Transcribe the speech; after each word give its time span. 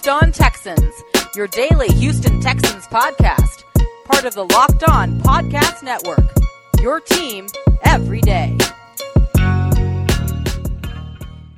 Locked 0.00 0.22
On 0.22 0.32
Texans, 0.32 1.02
your 1.36 1.46
daily 1.48 1.88
Houston 1.88 2.40
Texans 2.40 2.86
podcast, 2.86 3.64
part 4.06 4.24
of 4.24 4.32
the 4.32 4.44
Locked 4.44 4.82
On 4.84 5.20
Podcast 5.20 5.82
Network. 5.82 6.24
Your 6.80 7.00
team 7.00 7.48
every 7.84 8.22
day. 8.22 8.56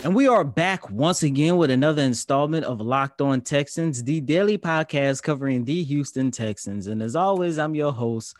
And 0.03 0.17
we 0.17 0.27
are 0.27 0.43
back 0.43 0.91
once 0.91 1.23
again 1.23 1.57
with 1.57 1.71
another 1.71 2.03
installment 2.03 2.65
of 2.65 2.81
Locked 2.81 3.21
On 3.21 3.41
Texans, 3.43 4.03
the 4.03 4.21
daily 4.21 4.59
podcast 4.59 5.23
covering 5.23 5.65
the 5.65 5.85
Houston 5.85 6.33
Texans. 6.33 6.89
And 6.89 7.01
as 7.01 7.15
always, 7.15 7.61
I'm 7.61 7.77
your 7.77 7.93
host, 7.93 8.35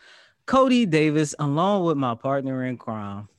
Cody 0.47 0.85
Davis, 0.85 1.33
along 1.39 1.85
with 1.85 1.95
my 1.95 2.13
partner 2.13 2.65
in 2.65 2.75
crime, 2.75 3.29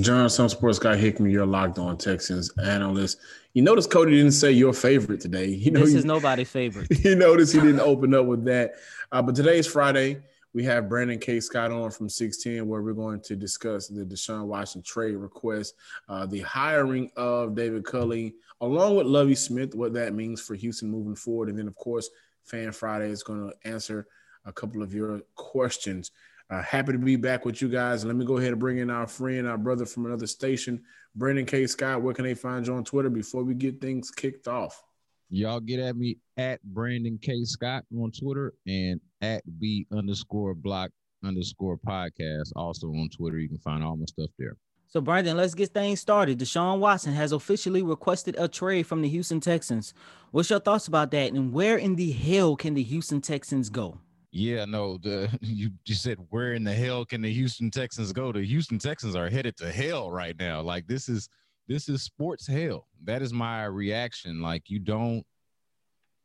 John, 0.00 0.28
some 0.28 0.48
sports 0.48 0.78
guy 0.78 0.96
Hickman, 0.96 1.30
your 1.30 1.46
locked 1.46 1.78
on 1.78 1.96
Texans 1.96 2.52
analyst. 2.58 3.18
You 3.58 3.64
notice 3.64 3.88
Cody 3.88 4.12
didn't 4.12 4.34
say 4.34 4.52
your 4.52 4.72
favorite 4.72 5.20
today. 5.20 5.46
You 5.46 5.72
know, 5.72 5.80
this 5.80 5.90
you, 5.90 5.98
is 5.98 6.04
nobody's 6.04 6.48
favorite. 6.48 6.86
You 7.04 7.16
notice 7.16 7.50
he 7.50 7.58
didn't 7.58 7.80
open 7.94 8.14
up 8.14 8.24
with 8.24 8.44
that. 8.44 8.74
Uh, 9.10 9.20
but 9.20 9.34
today 9.34 9.58
is 9.58 9.66
Friday. 9.66 10.22
We 10.54 10.62
have 10.62 10.88
Brandon 10.88 11.18
K. 11.18 11.40
Scott 11.40 11.72
on 11.72 11.90
from 11.90 12.08
610, 12.08 12.68
where 12.68 12.82
we're 12.82 12.92
going 12.92 13.20
to 13.22 13.34
discuss 13.34 13.88
the 13.88 14.04
Deshaun 14.04 14.44
Watson 14.44 14.80
trade 14.82 15.16
request, 15.16 15.74
uh, 16.08 16.24
the 16.24 16.38
hiring 16.38 17.10
of 17.16 17.56
David 17.56 17.84
Culley, 17.84 18.36
along 18.60 18.94
with 18.94 19.08
Lovie 19.08 19.34
Smith, 19.34 19.74
what 19.74 19.92
that 19.94 20.14
means 20.14 20.40
for 20.40 20.54
Houston 20.54 20.88
moving 20.88 21.16
forward. 21.16 21.48
And 21.48 21.58
then, 21.58 21.66
of 21.66 21.74
course, 21.74 22.10
Fan 22.44 22.70
Friday 22.70 23.10
is 23.10 23.24
going 23.24 23.50
to 23.50 23.68
answer 23.68 24.06
a 24.44 24.52
couple 24.52 24.84
of 24.84 24.94
your 24.94 25.22
questions. 25.34 26.12
Uh, 26.50 26.62
happy 26.62 26.92
to 26.92 26.98
be 26.98 27.16
back 27.16 27.44
with 27.44 27.60
you 27.60 27.68
guys. 27.68 28.04
Let 28.04 28.16
me 28.16 28.24
go 28.24 28.38
ahead 28.38 28.52
and 28.52 28.60
bring 28.60 28.78
in 28.78 28.88
our 28.88 29.06
friend, 29.06 29.46
our 29.46 29.58
brother 29.58 29.84
from 29.84 30.06
another 30.06 30.26
station, 30.26 30.82
Brandon 31.14 31.44
K. 31.44 31.66
Scott. 31.66 32.02
Where 32.02 32.14
can 32.14 32.24
they 32.24 32.34
find 32.34 32.66
you 32.66 32.74
on 32.74 32.84
Twitter 32.84 33.10
before 33.10 33.44
we 33.44 33.54
get 33.54 33.80
things 33.80 34.10
kicked 34.10 34.48
off? 34.48 34.82
Y'all 35.28 35.60
get 35.60 35.78
at 35.78 35.94
me 35.96 36.16
at 36.38 36.62
Brandon 36.62 37.18
K. 37.20 37.44
Scott 37.44 37.84
on 37.94 38.10
Twitter 38.12 38.54
and 38.66 38.98
at 39.20 39.42
B 39.58 39.86
underscore 39.92 40.54
block 40.54 40.90
underscore 41.22 41.76
podcast. 41.76 42.50
Also 42.56 42.88
on 42.88 43.10
Twitter. 43.10 43.38
You 43.38 43.48
can 43.48 43.58
find 43.58 43.84
all 43.84 43.96
my 43.96 44.06
stuff 44.06 44.30
there. 44.38 44.56
So, 44.90 45.02
Brandon, 45.02 45.36
let's 45.36 45.54
get 45.54 45.74
things 45.74 46.00
started. 46.00 46.38
Deshaun 46.38 46.78
Watson 46.78 47.12
has 47.12 47.32
officially 47.32 47.82
requested 47.82 48.36
a 48.38 48.48
trade 48.48 48.86
from 48.86 49.02
the 49.02 49.08
Houston 49.10 49.38
Texans. 49.38 49.92
What's 50.30 50.48
your 50.48 50.60
thoughts 50.60 50.88
about 50.88 51.10
that? 51.10 51.32
And 51.32 51.52
where 51.52 51.76
in 51.76 51.96
the 51.96 52.10
hell 52.12 52.56
can 52.56 52.72
the 52.72 52.82
Houston 52.82 53.20
Texans 53.20 53.68
go? 53.68 53.98
Yeah, 54.30 54.64
no, 54.64 54.98
the 54.98 55.28
you 55.40 55.70
you 55.84 55.94
said 55.94 56.18
where 56.30 56.54
in 56.54 56.64
the 56.64 56.74
hell 56.74 57.04
can 57.04 57.22
the 57.22 57.32
Houston 57.32 57.70
Texans 57.70 58.12
go? 58.12 58.32
The 58.32 58.44
Houston 58.44 58.78
Texans 58.78 59.16
are 59.16 59.28
headed 59.28 59.56
to 59.58 59.72
hell 59.72 60.10
right 60.10 60.38
now. 60.38 60.60
Like 60.60 60.86
this 60.86 61.08
is 61.08 61.28
this 61.66 61.88
is 61.88 62.02
sports 62.02 62.46
hell. 62.46 62.86
That 63.04 63.22
is 63.22 63.32
my 63.32 63.64
reaction. 63.64 64.40
Like 64.40 64.68
you 64.68 64.78
don't 64.78 65.24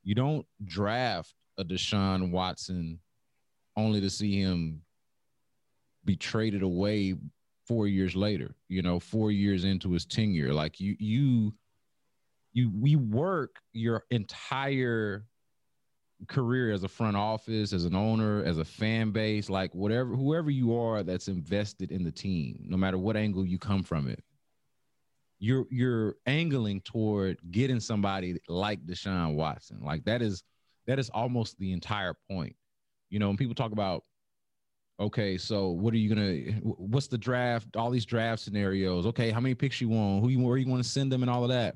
you 0.04 0.16
don't 0.16 0.45
draft 0.66 1.34
a 1.58 1.64
Deshaun 1.64 2.32
Watson 2.32 3.00
only 3.76 4.02
to 4.02 4.10
see 4.10 4.40
him 4.40 4.82
be 6.06 6.16
traded 6.16 6.62
away 6.62 7.16
four 7.67 7.88
years 7.88 8.16
later, 8.16 8.56
you 8.67 8.82
know, 8.82 9.00
four 9.00 9.32
years 9.32 9.64
into 9.64 9.92
his 9.92 10.06
tenure. 10.06 10.54
Like 10.54 10.80
you 10.80 10.95
you 11.00 11.54
you 12.52 12.72
we 12.78 12.95
work 12.95 13.56
your 13.72 14.04
entire 14.12 15.26
career 16.28 16.72
as 16.72 16.84
a 16.84 16.88
front 16.88 17.18
office, 17.18 17.74
as 17.74 17.86
an 17.86 17.96
owner, 17.96 18.44
as 18.44 18.58
a 18.58 18.66
fan 18.66 19.12
base, 19.12 19.50
like 19.50 19.74
whatever, 19.74 20.16
whoever 20.16 20.50
you 20.50 20.76
are 20.78 21.04
that's 21.04 21.28
invested 21.28 21.92
in 21.92 22.04
the 22.04 22.12
team, 22.12 22.60
no 22.68 22.78
matter 22.78 22.98
what 22.98 23.16
angle 23.16 23.46
you 23.46 23.58
come 23.58 23.84
from 23.84 24.08
it, 24.08 24.24
you're 25.39 25.66
you're 25.70 26.16
angling 26.26 26.82
toward 26.82 27.38
getting 27.52 27.80
somebody 27.80 28.39
like 28.48 28.86
Deshaun 28.86 29.36
Watson. 29.36 29.82
Like 29.83 30.06
that 30.06 30.22
is 30.22 30.44
that 30.88 31.00
is 31.00 31.10
almost 31.10 31.58
the 31.60 31.73
entire 31.73 32.16
point. 32.30 32.56
You 33.10 33.20
know, 33.20 33.28
when 33.28 33.38
people 33.38 33.56
talk 33.56 33.73
about 33.73 34.04
okay, 35.00 35.38
so 35.38 35.70
what 35.70 35.94
are 35.94 35.98
you 35.98 36.10
gonna 36.10 36.60
what's 36.62 37.08
the 37.08 37.17
draft, 37.17 37.76
all 37.76 37.92
these 37.92 38.06
draft 38.06 38.42
scenarios, 38.42 39.06
okay, 39.08 39.32
how 39.32 39.39
many 39.39 39.56
picks 39.56 39.82
you 39.82 39.89
want, 39.89 40.23
who 40.23 40.30
you 40.30 40.39
where 40.39 40.58
you 40.58 40.67
want 40.67 40.83
to 40.83 40.89
send 40.89 41.12
them 41.12 41.23
and 41.23 41.30
all 41.30 41.44
of 41.44 41.50
that. 41.50 41.76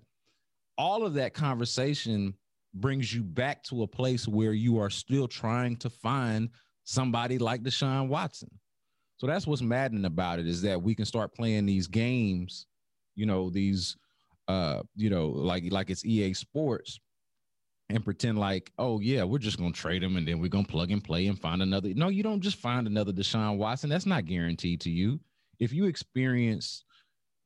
All 0.78 1.06
of 1.06 1.16
that 1.16 1.34
conversation 1.34 2.36
brings 2.80 3.14
you 3.14 3.24
back 3.24 3.64
to 3.64 3.84
a 3.84 3.88
place 3.88 4.28
where 4.28 4.54
you 4.54 4.80
are 4.80 4.90
still 4.90 5.28
trying 5.28 5.78
to 5.78 5.90
find 5.90 6.50
somebody 6.84 7.38
like 7.38 7.64
Deshaun 7.64 8.08
Watson. 8.08 8.50
So 9.18 9.28
that's 9.28 9.48
what's 9.48 9.62
maddening 9.62 10.06
about 10.06 10.40
it 10.40 10.48
is 10.48 10.62
that 10.62 10.82
we 10.82 10.94
can 10.96 11.06
start 11.06 11.34
playing 11.34 11.66
these 11.66 11.88
games, 11.88 12.68
you 13.16 13.26
know, 13.26 13.50
these 13.50 13.98
uh, 14.48 14.82
you 14.96 15.10
know, 15.10 15.28
like 15.28 15.64
like 15.72 15.90
it's 15.90 16.06
EA 16.06 16.34
Sports 16.34 17.00
and 17.90 18.04
pretend 18.04 18.38
like, 18.38 18.72
oh 18.78 19.00
yeah, 19.00 19.24
we're 19.24 19.38
just 19.38 19.58
gonna 19.58 19.72
trade 19.72 20.04
him 20.04 20.18
and 20.18 20.28
then 20.28 20.40
we're 20.40 20.48
gonna 20.48 20.68
plug 20.68 20.92
and 20.92 21.04
play 21.04 21.28
and 21.28 21.40
find 21.40 21.62
another. 21.62 21.94
No, 21.94 22.10
you 22.10 22.24
don't 22.24 22.42
just 22.42 22.58
find 22.58 22.88
another 22.88 23.12
Deshaun 23.12 23.58
Watson. 23.58 23.90
That's 23.90 24.06
not 24.06 24.26
guaranteed 24.26 24.82
to 24.82 24.90
you. 24.90 25.20
If 25.60 25.74
you 25.74 25.86
experience 25.86 26.86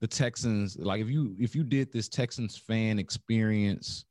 the 0.02 0.08
Texans, 0.08 0.78
like 0.78 1.02
if 1.02 1.10
you 1.10 1.36
if 1.40 1.56
you 1.56 1.64
did 1.64 1.92
this 1.92 2.10
Texans 2.10 2.58
fan 2.58 3.00
experience 3.00 4.06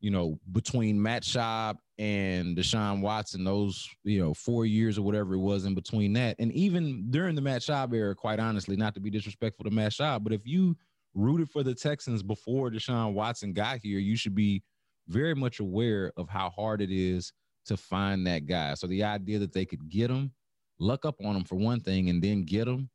you 0.00 0.10
know, 0.10 0.38
between 0.52 1.00
Matt 1.00 1.22
Schaub 1.22 1.76
and 1.98 2.56
Deshaun 2.56 3.00
Watson, 3.00 3.42
those, 3.42 3.88
you 4.04 4.20
know, 4.20 4.32
four 4.32 4.64
years 4.64 4.98
or 4.98 5.02
whatever 5.02 5.34
it 5.34 5.40
was 5.40 5.64
in 5.64 5.74
between 5.74 6.12
that. 6.12 6.36
And 6.38 6.52
even 6.52 7.10
during 7.10 7.34
the 7.34 7.40
Matt 7.40 7.62
Schaub 7.62 7.92
era, 7.92 8.14
quite 8.14 8.38
honestly, 8.38 8.76
not 8.76 8.94
to 8.94 9.00
be 9.00 9.10
disrespectful 9.10 9.64
to 9.64 9.70
Matt 9.70 9.92
Schaub, 9.92 10.22
but 10.22 10.32
if 10.32 10.46
you 10.46 10.76
rooted 11.14 11.50
for 11.50 11.62
the 11.62 11.74
Texans 11.74 12.22
before 12.22 12.70
Deshaun 12.70 13.12
Watson 13.12 13.52
got 13.52 13.80
here, 13.82 13.98
you 13.98 14.16
should 14.16 14.34
be 14.34 14.62
very 15.08 15.34
much 15.34 15.58
aware 15.58 16.12
of 16.16 16.28
how 16.28 16.50
hard 16.50 16.80
it 16.80 16.90
is 16.90 17.32
to 17.66 17.76
find 17.76 18.26
that 18.26 18.46
guy. 18.46 18.74
So 18.74 18.86
the 18.86 19.02
idea 19.02 19.38
that 19.40 19.52
they 19.52 19.64
could 19.64 19.88
get 19.88 20.10
him, 20.10 20.32
luck 20.78 21.04
up 21.04 21.16
on 21.24 21.34
him 21.34 21.44
for 21.44 21.56
one 21.56 21.80
thing, 21.80 22.08
and 22.08 22.22
then 22.22 22.44
get 22.44 22.68
him 22.68 22.88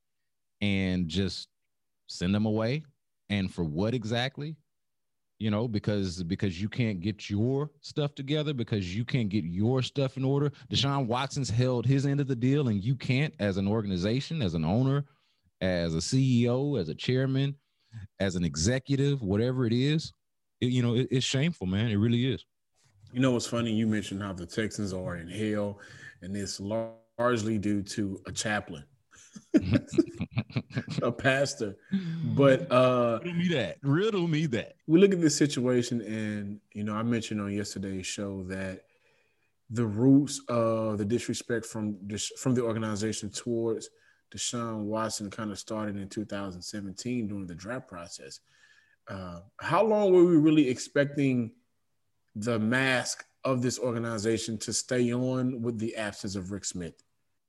and 0.61 1.07
just 1.07 1.49
send 2.07 2.33
them 2.33 2.45
away. 2.45 2.83
And 3.29 3.53
for 3.53 3.63
what 3.63 3.93
exactly? 3.93 4.55
You 5.43 5.51
know, 5.51 5.67
because 5.67 6.23
because 6.23 6.61
you 6.61 6.69
can't 6.69 7.01
get 7.01 7.29
your 7.29 7.69
stuff 7.81 8.15
together, 8.15 8.53
because 8.53 8.95
you 8.95 9.03
can't 9.03 9.27
get 9.27 9.43
your 9.43 9.81
stuff 9.81 10.15
in 10.15 10.23
order. 10.23 10.53
Deshaun 10.71 11.05
Watson's 11.05 11.49
held 11.49 11.85
his 11.85 12.05
end 12.05 12.21
of 12.21 12.29
the 12.29 12.35
deal, 12.35 12.69
and 12.69 12.81
you 12.81 12.95
can't, 12.95 13.33
as 13.39 13.57
an 13.57 13.67
organization, 13.67 14.41
as 14.41 14.53
an 14.53 14.63
owner, 14.63 15.03
as 15.59 15.95
a 15.95 15.97
CEO, 15.97 16.79
as 16.79 16.87
a 16.87 16.95
chairman, 16.95 17.57
as 18.21 18.37
an 18.37 18.45
executive, 18.45 19.21
whatever 19.21 19.65
it 19.65 19.73
is. 19.73 20.13
It, 20.61 20.67
you 20.67 20.81
know, 20.81 20.95
it, 20.95 21.09
it's 21.11 21.25
shameful, 21.25 21.67
man. 21.67 21.91
It 21.91 21.97
really 21.97 22.25
is. 22.31 22.45
You 23.11 23.19
know 23.19 23.31
what's 23.31 23.45
funny? 23.45 23.73
You 23.73 23.85
mentioned 23.85 24.21
how 24.21 24.31
the 24.31 24.45
Texans 24.45 24.93
are 24.93 25.17
in 25.17 25.27
hell, 25.27 25.77
and 26.21 26.37
it's 26.37 26.61
largely 26.61 27.57
due 27.57 27.81
to 27.83 28.21
a 28.27 28.31
chaplain. 28.31 28.85
a 31.01 31.11
pastor. 31.11 31.75
But 32.35 32.71
uh 32.71 33.19
riddle 33.23 33.37
me 33.37 33.47
that. 33.49 33.77
Riddle 33.81 34.27
me 34.27 34.45
that. 34.47 34.75
We 34.87 34.99
look 34.99 35.13
at 35.13 35.21
this 35.21 35.37
situation, 35.37 36.01
and 36.01 36.59
you 36.73 36.83
know, 36.83 36.95
I 36.95 37.03
mentioned 37.03 37.41
on 37.41 37.51
yesterday's 37.51 38.05
show 38.05 38.43
that 38.43 38.85
the 39.69 39.85
roots 39.85 40.41
of 40.49 40.97
the 40.97 41.05
disrespect 41.05 41.65
from 41.65 41.97
from 42.37 42.53
the 42.53 42.63
organization 42.63 43.29
towards 43.29 43.89
Deshaun 44.33 44.83
Watson 44.85 45.29
kind 45.29 45.51
of 45.51 45.59
started 45.59 45.95
in 45.97 46.09
2017 46.09 47.27
during 47.27 47.47
the 47.47 47.55
draft 47.55 47.87
process. 47.87 48.39
Uh, 49.07 49.41
how 49.57 49.83
long 49.83 50.11
were 50.11 50.25
we 50.25 50.37
really 50.37 50.67
expecting 50.69 51.51
the 52.35 52.57
mask 52.57 53.25
of 53.43 53.61
this 53.61 53.77
organization 53.77 54.57
to 54.57 54.73
stay 54.73 55.13
on 55.13 55.61
with 55.61 55.77
the 55.77 55.95
absence 55.95 56.35
of 56.35 56.51
Rick 56.51 56.65
Smith? 56.65 57.03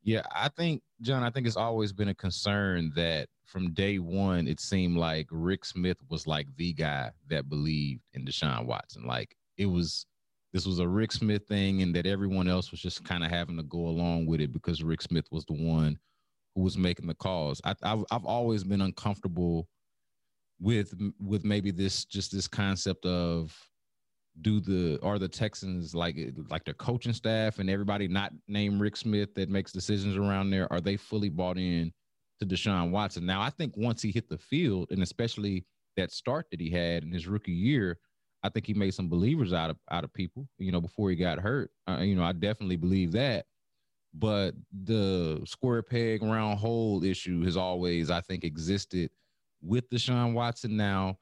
Yeah, 0.04 0.22
I 0.34 0.48
think 0.50 0.82
John, 1.00 1.22
I 1.22 1.30
think 1.30 1.46
it's 1.46 1.56
always 1.56 1.92
been 1.92 2.08
a 2.08 2.14
concern 2.14 2.92
that 2.94 3.28
from 3.46 3.72
day 3.72 3.98
one, 3.98 4.46
it 4.46 4.60
seemed 4.60 4.98
like 4.98 5.26
Rick 5.30 5.64
Smith 5.64 5.96
was 6.10 6.26
like 6.26 6.46
the 6.56 6.74
guy 6.74 7.10
that 7.30 7.48
believed 7.48 8.02
in 8.12 8.26
Deshaun 8.26 8.66
Watson. 8.66 9.06
Like 9.06 9.34
it 9.56 9.66
was, 9.66 10.06
this 10.52 10.66
was 10.66 10.78
a 10.78 10.86
Rick 10.86 11.12
Smith 11.12 11.46
thing, 11.48 11.82
and 11.82 11.94
that 11.96 12.06
everyone 12.06 12.48
else 12.48 12.70
was 12.70 12.80
just 12.80 13.02
kind 13.04 13.24
of 13.24 13.30
having 13.30 13.56
to 13.56 13.62
go 13.64 13.78
along 13.86 14.26
with 14.26 14.40
it 14.40 14.52
because 14.52 14.82
Rick 14.82 15.02
Smith 15.02 15.26
was 15.32 15.44
the 15.46 15.54
one 15.54 15.98
who 16.54 16.62
was 16.62 16.76
making 16.76 17.06
the 17.06 17.14
calls. 17.14 17.60
I, 17.64 17.74
I've, 17.82 18.04
I've 18.10 18.24
always 18.26 18.62
been 18.62 18.82
uncomfortable 18.82 19.68
with 20.60 20.94
with 21.18 21.44
maybe 21.44 21.70
this 21.70 22.04
just 22.04 22.30
this 22.30 22.46
concept 22.46 23.04
of 23.06 23.56
do 24.40 24.60
the 24.60 24.98
are 25.02 25.18
the 25.18 25.28
Texans 25.28 25.94
like 25.94 26.16
like 26.50 26.64
their 26.64 26.74
coaching 26.74 27.12
staff 27.12 27.58
and 27.58 27.70
everybody 27.70 28.08
not 28.08 28.32
named 28.48 28.80
Rick 28.80 28.96
Smith 28.96 29.34
that 29.34 29.48
makes 29.48 29.72
decisions 29.72 30.16
around 30.16 30.50
there 30.50 30.70
are 30.72 30.80
they 30.80 30.96
fully 30.96 31.28
bought 31.28 31.56
in 31.56 31.92
to 32.40 32.46
Deshaun 32.46 32.90
Watson? 32.90 33.24
Now 33.24 33.40
I 33.40 33.50
think 33.50 33.76
once 33.76 34.02
he 34.02 34.10
hit 34.10 34.28
the 34.28 34.38
field 34.38 34.90
and 34.90 35.02
especially 35.02 35.64
that 35.96 36.10
start 36.10 36.46
that 36.50 36.60
he 36.60 36.70
had 36.70 37.04
in 37.04 37.12
his 37.12 37.28
rookie 37.28 37.52
year, 37.52 37.98
I 38.42 38.48
think 38.48 38.66
he 38.66 38.74
made 38.74 38.94
some 38.94 39.08
believers 39.08 39.52
out 39.52 39.70
of 39.70 39.76
out 39.90 40.04
of 40.04 40.12
people. 40.12 40.48
You 40.58 40.72
know, 40.72 40.80
before 40.80 41.10
he 41.10 41.16
got 41.16 41.38
hurt, 41.38 41.70
uh, 41.88 41.98
you 42.00 42.16
know, 42.16 42.24
I 42.24 42.32
definitely 42.32 42.76
believe 42.76 43.12
that. 43.12 43.46
But 44.12 44.54
the 44.84 45.42
square 45.44 45.82
peg 45.82 46.22
round 46.22 46.58
hole 46.58 47.02
issue 47.02 47.44
has 47.44 47.56
always, 47.56 48.10
I 48.10 48.20
think, 48.20 48.44
existed 48.44 49.10
with 49.62 49.88
Deshaun 49.90 50.34
Watson. 50.34 50.76
Now 50.76 51.18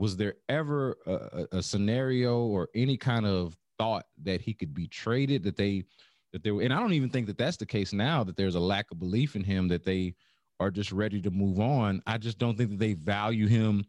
was 0.00 0.16
there 0.16 0.36
ever 0.48 0.96
a, 1.06 1.58
a, 1.58 1.62
scenario 1.62 2.38
or 2.38 2.70
any 2.74 2.96
kind 2.96 3.26
of 3.26 3.54
thought 3.78 4.06
that 4.22 4.40
he 4.40 4.54
could 4.54 4.72
be 4.72 4.88
traded, 4.88 5.42
that 5.42 5.56
they 5.56 5.84
that 6.32 6.42
they 6.42 6.50
were, 6.50 6.62
and 6.62 6.72
I 6.72 6.80
don't 6.80 6.94
even 6.94 7.10
think 7.10 7.26
that 7.26 7.36
that's 7.36 7.58
the 7.58 7.66
case 7.66 7.92
now. 7.92 8.24
That 8.24 8.34
there's 8.34 8.54
a 8.54 8.60
lack 8.60 8.90
of 8.90 8.98
belief 8.98 9.36
in 9.36 9.44
him 9.44 9.68
that 9.68 9.84
they 9.84 10.14
are 10.58 10.70
just 10.70 10.90
ready 10.90 11.20
to 11.20 11.30
move 11.30 11.60
on. 11.60 12.02
I 12.06 12.16
just 12.16 12.38
don't 12.38 12.56
think 12.56 12.70
that 12.70 12.78
they 12.78 12.94
value 12.94 13.46
him 13.46 13.84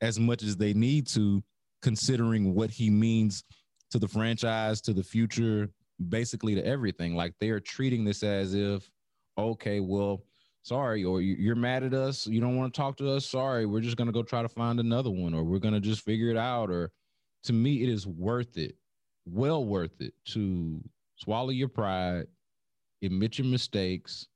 as 0.00 0.20
much 0.20 0.44
as 0.44 0.56
they 0.56 0.72
need 0.72 1.08
to, 1.08 1.42
considering 1.82 2.54
what 2.54 2.70
he 2.70 2.88
means 2.88 3.42
to 3.90 3.98
the 3.98 4.06
franchise, 4.06 4.80
to 4.82 4.92
the 4.92 5.02
future, 5.02 5.68
basically 6.08 6.54
to 6.54 6.64
everything. 6.64 7.16
Like 7.16 7.34
they 7.40 7.50
are 7.50 7.60
treating 7.60 8.04
this 8.04 8.22
as 8.22 8.54
if, 8.54 8.88
okay, 9.36 9.80
well, 9.80 10.22
sorry, 10.66 11.04
or 11.04 11.20
you're 11.20 11.54
mad 11.54 11.84
at 11.84 11.94
us, 11.94 12.26
you 12.26 12.40
don't 12.40 12.56
want 12.56 12.74
to 12.74 12.76
talk 12.76 12.96
to 12.96 13.08
us. 13.08 13.24
Sorry, 13.24 13.66
we're 13.66 13.80
just 13.80 13.96
gonna 13.96 14.10
go 14.10 14.24
try 14.24 14.42
to 14.42 14.48
find 14.48 14.80
another 14.80 15.10
one, 15.10 15.32
or 15.32 15.44
we're 15.44 15.60
gonna 15.60 15.80
just 15.80 16.04
figure 16.04 16.28
it 16.28 16.36
out. 16.36 16.70
Or 16.70 16.90
to 17.44 17.52
me, 17.52 17.84
it 17.84 17.88
is 17.88 18.06
worth 18.06 18.58
it, 18.58 18.74
well 19.24 19.64
worth 19.64 20.00
it 20.00 20.12
to 20.32 20.82
swallow 21.14 21.50
your 21.50 21.68
pride, 21.68 22.26
admit 23.00 23.38
your 23.38 23.46
mistakes, 23.46 24.26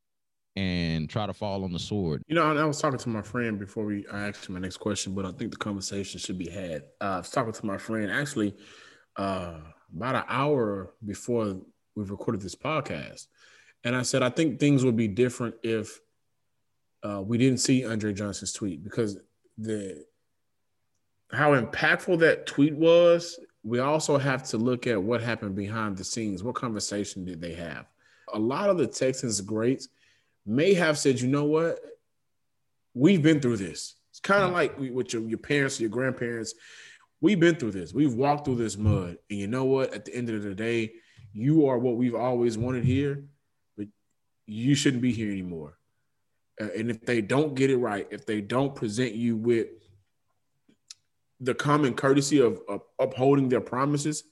and 0.54 1.10
try 1.10 1.26
to 1.26 1.34
fall 1.34 1.64
on 1.64 1.72
the 1.72 1.80
sword. 1.80 2.22
You 2.28 2.36
know, 2.36 2.56
I 2.56 2.64
was 2.64 2.80
talking 2.80 3.00
to 3.00 3.08
my 3.08 3.22
friend 3.22 3.58
before 3.58 3.84
we 3.84 4.06
I 4.12 4.28
asked 4.28 4.48
my 4.48 4.60
next 4.60 4.76
question, 4.76 5.14
but 5.14 5.26
I 5.26 5.32
think 5.32 5.50
the 5.50 5.56
conversation 5.56 6.20
should 6.20 6.38
be 6.38 6.48
had. 6.48 6.82
Uh, 7.00 7.04
I 7.04 7.18
was 7.18 7.30
talking 7.30 7.52
to 7.52 7.66
my 7.66 7.76
friend 7.76 8.08
actually 8.08 8.54
uh, 9.16 9.58
about 9.96 10.14
an 10.14 10.24
hour 10.28 10.94
before 11.04 11.56
we 11.96 12.04
recorded 12.04 12.40
this 12.40 12.54
podcast, 12.54 13.26
and 13.82 13.96
I 13.96 14.02
said 14.02 14.22
I 14.22 14.30
think 14.30 14.60
things 14.60 14.84
would 14.84 14.96
be 14.96 15.08
different 15.08 15.56
if 15.64 15.98
uh, 17.02 17.23
we 17.23 17.38
didn't 17.38 17.58
see 17.58 17.87
Andre 17.87 18.12
Johnson's 18.12 18.52
tweet 18.52 18.82
because 18.82 19.19
the 19.56 20.05
how 21.32 21.55
impactful 21.55 22.19
that 22.20 22.47
tweet 22.47 22.75
was. 22.75 23.38
We 23.62 23.79
also 23.79 24.17
have 24.17 24.43
to 24.44 24.56
look 24.58 24.87
at 24.87 25.02
what 25.02 25.20
happened 25.20 25.55
behind 25.55 25.97
the 25.97 26.05
scenes. 26.05 26.43
What 26.43 26.55
conversation 26.55 27.25
did 27.25 27.41
they 27.41 27.52
have? 27.55 27.87
A 28.32 28.38
lot 28.38 28.70
of 28.70 28.79
the 28.79 28.87
Texans 28.87 29.41
greats 29.41 29.88
may 30.47 30.75
have 30.75 30.99
said, 30.99 31.20
you 31.20 31.29
know 31.29 31.44
what? 31.44 31.79
We've 32.94 33.23
been 33.23 33.41
through 33.41 33.58
this. 33.58 33.97
It's 34.11 34.20
kind 34.20 34.43
of 34.43 34.52
like 34.52 34.79
with 34.79 35.12
your, 35.12 35.23
your 35.23 35.38
parents, 35.38 35.79
your 35.79 35.91
grandparents. 35.91 36.55
We've 37.20 37.38
been 37.38 37.56
through 37.56 37.73
this. 37.73 37.93
We've 37.93 38.14
walked 38.14 38.47
through 38.47 38.56
this 38.56 38.79
mud. 38.79 39.19
And 39.29 39.38
you 39.38 39.47
know 39.47 39.64
what? 39.64 39.93
At 39.93 40.06
the 40.06 40.14
end 40.14 40.31
of 40.31 40.43
the 40.43 40.55
day, 40.55 40.93
you 41.32 41.67
are 41.67 41.79
what 41.79 41.97
we've 41.97 42.14
always 42.14 42.58
wanted 42.58 42.85
here, 42.85 43.25
but 43.76 43.87
you 44.47 44.75
shouldn't 44.75 45.02
be 45.02 45.12
here 45.12 45.31
anymore. 45.31 45.76
Uh, 46.60 46.68
and 46.76 46.90
if 46.90 47.00
they 47.06 47.20
don't 47.20 47.54
get 47.54 47.70
it 47.70 47.78
right, 47.78 48.06
if 48.10 48.26
they 48.26 48.40
don't 48.40 48.74
present 48.74 49.14
you 49.14 49.36
with 49.36 49.68
the 51.40 51.54
common 51.54 51.94
courtesy 51.94 52.38
of, 52.40 52.60
of 52.68 52.82
upholding 52.98 53.48
their 53.48 53.62
promises, 53.62 54.24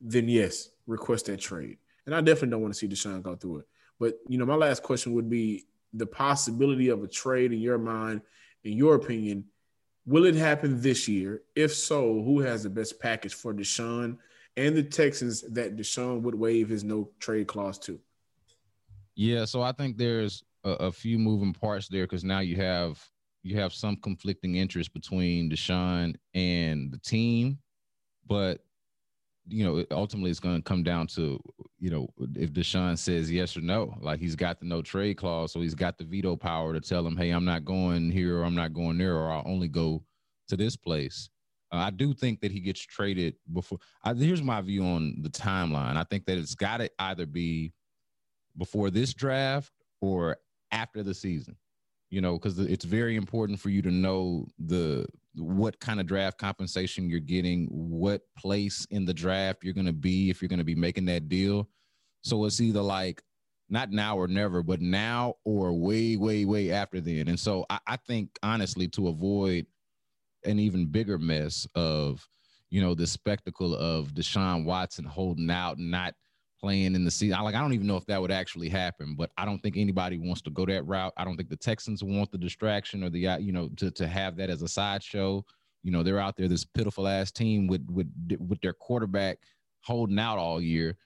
then 0.00 0.28
yes, 0.28 0.70
request 0.86 1.26
that 1.26 1.38
trade. 1.38 1.76
And 2.06 2.14
I 2.14 2.22
definitely 2.22 2.50
don't 2.50 2.62
want 2.62 2.74
to 2.74 2.78
see 2.78 2.88
Deshaun 2.88 3.22
go 3.22 3.36
through 3.36 3.58
it. 3.58 3.66
But 3.98 4.18
you 4.26 4.38
know, 4.38 4.46
my 4.46 4.54
last 4.54 4.82
question 4.82 5.12
would 5.12 5.28
be 5.28 5.66
the 5.92 6.06
possibility 6.06 6.88
of 6.88 7.02
a 7.02 7.08
trade 7.08 7.52
in 7.52 7.60
your 7.60 7.76
mind, 7.76 8.22
in 8.64 8.72
your 8.72 8.94
opinion, 8.94 9.44
will 10.06 10.24
it 10.24 10.34
happen 10.34 10.80
this 10.80 11.08
year? 11.08 11.42
If 11.54 11.74
so, 11.74 12.22
who 12.22 12.40
has 12.40 12.62
the 12.62 12.70
best 12.70 12.98
package 13.00 13.34
for 13.34 13.52
Deshaun 13.52 14.16
and 14.56 14.74
the 14.74 14.82
Texans 14.82 15.42
that 15.42 15.76
Deshaun 15.76 16.22
would 16.22 16.34
waive 16.34 16.68
his 16.68 16.84
no 16.84 17.10
trade 17.18 17.46
clause 17.46 17.78
to? 17.80 18.00
Yeah, 19.14 19.44
so 19.44 19.60
I 19.60 19.72
think 19.72 19.98
there's 19.98 20.44
a, 20.64 20.70
a 20.70 20.92
few 20.92 21.18
moving 21.18 21.52
parts 21.52 21.88
there 21.88 22.04
because 22.04 22.24
now 22.24 22.40
you 22.40 22.56
have 22.56 23.02
you 23.42 23.56
have 23.56 23.72
some 23.72 23.96
conflicting 23.96 24.56
interest 24.56 24.92
between 24.92 25.50
Deshaun 25.50 26.14
and 26.34 26.92
the 26.92 26.98
team, 26.98 27.58
but 28.26 28.60
you 29.48 29.64
know, 29.64 29.84
ultimately 29.90 30.30
it's 30.30 30.40
going 30.40 30.56
to 30.56 30.62
come 30.62 30.82
down 30.82 31.06
to, 31.06 31.40
you 31.78 31.90
know, 31.90 32.08
if 32.36 32.52
Deshaun 32.52 32.96
says 32.96 33.30
yes 33.30 33.56
or 33.56 33.60
no. 33.60 33.96
Like 34.00 34.20
he's 34.20 34.36
got 34.36 34.60
the 34.60 34.66
no 34.66 34.82
trade 34.82 35.16
clause, 35.16 35.52
so 35.52 35.60
he's 35.60 35.74
got 35.74 35.98
the 35.98 36.04
veto 36.04 36.36
power 36.36 36.72
to 36.72 36.80
tell 36.80 37.06
him, 37.06 37.16
hey, 37.16 37.30
I'm 37.30 37.44
not 37.44 37.64
going 37.64 38.10
here 38.10 38.38
or 38.38 38.44
I'm 38.44 38.54
not 38.54 38.72
going 38.72 38.98
there 38.98 39.16
or 39.16 39.30
I'll 39.30 39.42
only 39.46 39.68
go 39.68 40.04
to 40.48 40.56
this 40.56 40.76
place. 40.76 41.30
Uh, 41.72 41.78
I 41.78 41.90
do 41.90 42.12
think 42.12 42.40
that 42.40 42.52
he 42.52 42.60
gets 42.60 42.80
traded 42.80 43.34
before. 43.52 43.78
I, 44.04 44.14
here's 44.14 44.42
my 44.42 44.60
view 44.60 44.84
on 44.84 45.22
the 45.22 45.30
timeline. 45.30 45.96
I 45.96 46.04
think 46.04 46.26
that 46.26 46.38
it's 46.38 46.54
got 46.54 46.78
to 46.78 46.90
either 46.98 47.26
be 47.26 47.72
before 48.56 48.90
this 48.90 49.14
draft 49.14 49.72
or 50.00 50.36
after 50.72 51.02
the 51.02 51.14
season 51.14 51.56
you 52.10 52.20
know, 52.20 52.36
because 52.36 52.58
it's 52.58 52.84
very 52.84 53.16
important 53.16 53.58
for 53.60 53.70
you 53.70 53.82
to 53.82 53.90
know 53.90 54.46
the 54.58 55.06
what 55.36 55.78
kind 55.78 56.00
of 56.00 56.06
draft 56.06 56.38
compensation 56.38 57.08
you're 57.08 57.20
getting, 57.20 57.68
what 57.70 58.22
place 58.36 58.84
in 58.90 59.04
the 59.04 59.14
draft 59.14 59.62
you're 59.62 59.72
going 59.74 59.86
to 59.86 59.92
be 59.92 60.28
if 60.28 60.42
you're 60.42 60.48
going 60.48 60.58
to 60.58 60.64
be 60.64 60.74
making 60.74 61.04
that 61.06 61.28
deal. 61.28 61.68
So 62.22 62.44
it's 62.44 62.60
either 62.60 62.82
like 62.82 63.22
not 63.68 63.92
now 63.92 64.18
or 64.18 64.26
never, 64.26 64.64
but 64.64 64.80
now 64.80 65.36
or 65.44 65.72
way, 65.72 66.16
way, 66.16 66.44
way 66.44 66.72
after 66.72 67.00
then. 67.00 67.28
And 67.28 67.38
so 67.38 67.64
I, 67.70 67.78
I 67.86 67.96
think 67.96 68.30
honestly, 68.42 68.88
to 68.88 69.06
avoid 69.06 69.66
an 70.44 70.58
even 70.58 70.86
bigger 70.86 71.16
mess 71.16 71.64
of, 71.76 72.28
you 72.70 72.82
know, 72.82 72.96
the 72.96 73.06
spectacle 73.06 73.74
of 73.76 74.08
Deshaun 74.08 74.64
Watson 74.64 75.04
holding 75.04 75.50
out 75.50 75.78
and 75.78 75.90
not– 75.90 76.14
playing 76.60 76.94
in 76.94 77.04
the 77.04 77.10
season. 77.10 77.38
I 77.38 77.42
like 77.42 77.54
I 77.54 77.60
don't 77.60 77.72
even 77.72 77.86
know 77.86 77.96
if 77.96 78.06
that 78.06 78.20
would 78.20 78.30
actually 78.30 78.68
happen, 78.68 79.14
but 79.16 79.30
I 79.36 79.44
don't 79.44 79.60
think 79.60 79.76
anybody 79.76 80.18
wants 80.18 80.42
to 80.42 80.50
go 80.50 80.66
that 80.66 80.86
route. 80.86 81.12
I 81.16 81.24
don't 81.24 81.36
think 81.36 81.48
the 81.48 81.56
Texans 81.56 82.02
want 82.02 82.30
the 82.30 82.38
distraction 82.38 83.02
or 83.02 83.10
the 83.10 83.28
uh, 83.28 83.38
you 83.38 83.52
know 83.52 83.68
to 83.76 83.90
to 83.90 84.06
have 84.06 84.36
that 84.36 84.50
as 84.50 84.62
a 84.62 84.68
sideshow. 84.68 85.44
You 85.82 85.92
know, 85.92 86.02
they're 86.02 86.18
out 86.18 86.36
there 86.36 86.48
this 86.48 86.64
pitiful 86.64 87.08
ass 87.08 87.30
team 87.30 87.66
with 87.66 87.86
with 87.90 88.10
with 88.46 88.60
their 88.60 88.74
quarterback 88.74 89.38
holding 89.82 90.18
out 90.18 90.38
all 90.38 90.60
year. 90.60 90.96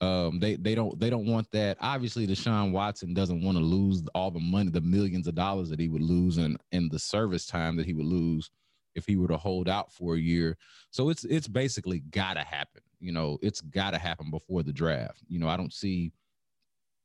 Um, 0.00 0.40
they 0.40 0.56
they 0.56 0.74
don't 0.74 0.98
they 0.98 1.10
don't 1.10 1.26
want 1.26 1.50
that. 1.52 1.76
Obviously, 1.80 2.26
Deshaun 2.26 2.72
Watson 2.72 3.14
doesn't 3.14 3.42
want 3.42 3.56
to 3.56 3.62
lose 3.62 4.02
all 4.14 4.30
the 4.30 4.40
money, 4.40 4.70
the 4.70 4.80
millions 4.80 5.28
of 5.28 5.34
dollars 5.34 5.68
that 5.70 5.78
he 5.78 5.88
would 5.88 6.02
lose, 6.02 6.38
and 6.38 6.58
and 6.72 6.90
the 6.90 6.98
service 6.98 7.46
time 7.46 7.76
that 7.76 7.86
he 7.86 7.94
would 7.94 8.06
lose 8.06 8.50
if 8.94 9.06
he 9.06 9.16
were 9.16 9.28
to 9.28 9.36
hold 9.36 9.68
out 9.68 9.92
for 9.92 10.14
a 10.14 10.18
year. 10.18 10.56
So 10.90 11.08
it's 11.08 11.24
it's 11.24 11.48
basically 11.48 12.00
got 12.00 12.34
to 12.34 12.40
happen. 12.40 12.82
You 13.00 13.12
know, 13.12 13.38
it's 13.42 13.60
got 13.60 13.92
to 13.92 13.98
happen 13.98 14.30
before 14.30 14.62
the 14.62 14.72
draft. 14.72 15.22
You 15.28 15.38
know, 15.38 15.48
I 15.48 15.56
don't 15.56 15.72
see. 15.72 16.12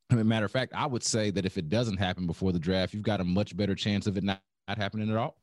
I 0.10 0.16
mean, 0.16 0.28
matter 0.28 0.46
of 0.46 0.52
fact, 0.52 0.74
I 0.74 0.86
would 0.86 1.04
say 1.04 1.32
that 1.32 1.46
if 1.46 1.58
it 1.58 1.70
doesn't 1.70 1.98
happen 1.98 2.28
before 2.28 2.54
the 2.54 2.60
draft, 2.60 2.94
you've 2.94 3.04
got 3.04 3.20
a 3.20 3.26
much 3.26 3.58
better 3.58 3.76
chance 3.76 4.08
of 4.08 4.16
it 4.16 4.24
not, 4.24 4.42
not 4.68 4.78
happening 4.78 5.10
at 5.10 5.18
all. 5.18 5.36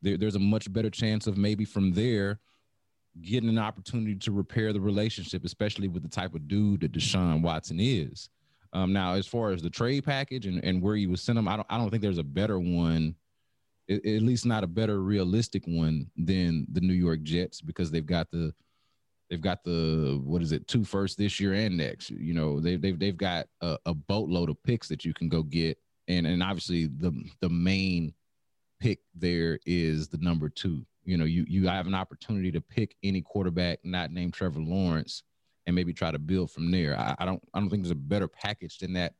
There, 0.00 0.16
there's 0.16 0.36
a 0.36 0.40
much 0.40 0.72
better 0.72 0.88
chance 0.88 1.26
of 1.26 1.36
maybe 1.36 1.66
from 1.66 1.92
there 1.92 2.40
getting 3.20 3.48
an 3.48 3.58
opportunity 3.58 4.14
to 4.14 4.32
repair 4.32 4.72
the 4.72 4.80
relationship, 4.80 5.44
especially 5.44 5.88
with 5.88 6.02
the 6.02 6.08
type 6.08 6.34
of 6.34 6.48
dude 6.48 6.80
that 6.80 6.92
Deshaun 6.92 7.42
Watson 7.42 7.78
is. 7.80 8.30
Um, 8.72 8.92
now, 8.92 9.14
as 9.14 9.26
far 9.26 9.52
as 9.52 9.62
the 9.62 9.70
trade 9.70 10.04
package 10.04 10.46
and, 10.46 10.62
and 10.64 10.82
where 10.82 10.96
you 10.96 11.08
would 11.10 11.18
send 11.18 11.38
them, 11.38 11.48
I 11.48 11.56
don't 11.56 11.66
I 11.70 11.78
don't 11.78 11.90
think 11.90 12.02
there's 12.02 12.18
a 12.18 12.24
better 12.24 12.58
one 12.58 13.14
at 13.88 14.22
least 14.22 14.46
not 14.46 14.64
a 14.64 14.66
better 14.66 15.00
realistic 15.00 15.64
one 15.66 16.10
than 16.16 16.66
the 16.72 16.80
New 16.80 16.94
York 16.94 17.22
Jets 17.22 17.60
because 17.60 17.90
they've 17.90 18.06
got 18.06 18.30
the 18.30 18.52
they've 19.30 19.40
got 19.40 19.64
the 19.64 20.20
what 20.24 20.42
is 20.42 20.52
it 20.52 20.66
two 20.68 20.84
first 20.84 21.18
this 21.18 21.40
year 21.40 21.52
and 21.52 21.76
next 21.76 22.10
you 22.10 22.32
know 22.34 22.60
they've 22.60 22.80
they've, 22.80 22.98
they've 22.98 23.16
got 23.16 23.46
a, 23.60 23.76
a 23.86 23.94
boatload 23.94 24.48
of 24.48 24.62
picks 24.62 24.88
that 24.88 25.04
you 25.04 25.14
can 25.14 25.28
go 25.28 25.42
get. 25.42 25.78
And 26.08 26.26
and 26.26 26.42
obviously 26.42 26.86
the 26.86 27.12
the 27.40 27.48
main 27.48 28.14
pick 28.80 29.00
there 29.14 29.58
is 29.66 30.08
the 30.08 30.18
number 30.18 30.48
two. 30.48 30.84
You 31.04 31.16
know 31.16 31.24
you 31.24 31.44
you 31.48 31.66
have 31.68 31.86
an 31.86 31.94
opportunity 31.94 32.50
to 32.52 32.60
pick 32.60 32.96
any 33.02 33.22
quarterback 33.22 33.80
not 33.84 34.10
named 34.12 34.34
Trevor 34.34 34.60
Lawrence 34.60 35.22
and 35.66 35.74
maybe 35.74 35.92
try 35.92 36.10
to 36.10 36.18
build 36.18 36.50
from 36.50 36.70
there. 36.70 36.98
I, 36.98 37.16
I 37.18 37.24
don't 37.24 37.42
I 37.54 37.60
don't 37.60 37.70
think 37.70 37.82
there's 37.82 37.90
a 37.90 37.96
better 37.96 38.28
package 38.28 38.78
than 38.78 38.92
that 38.94 39.14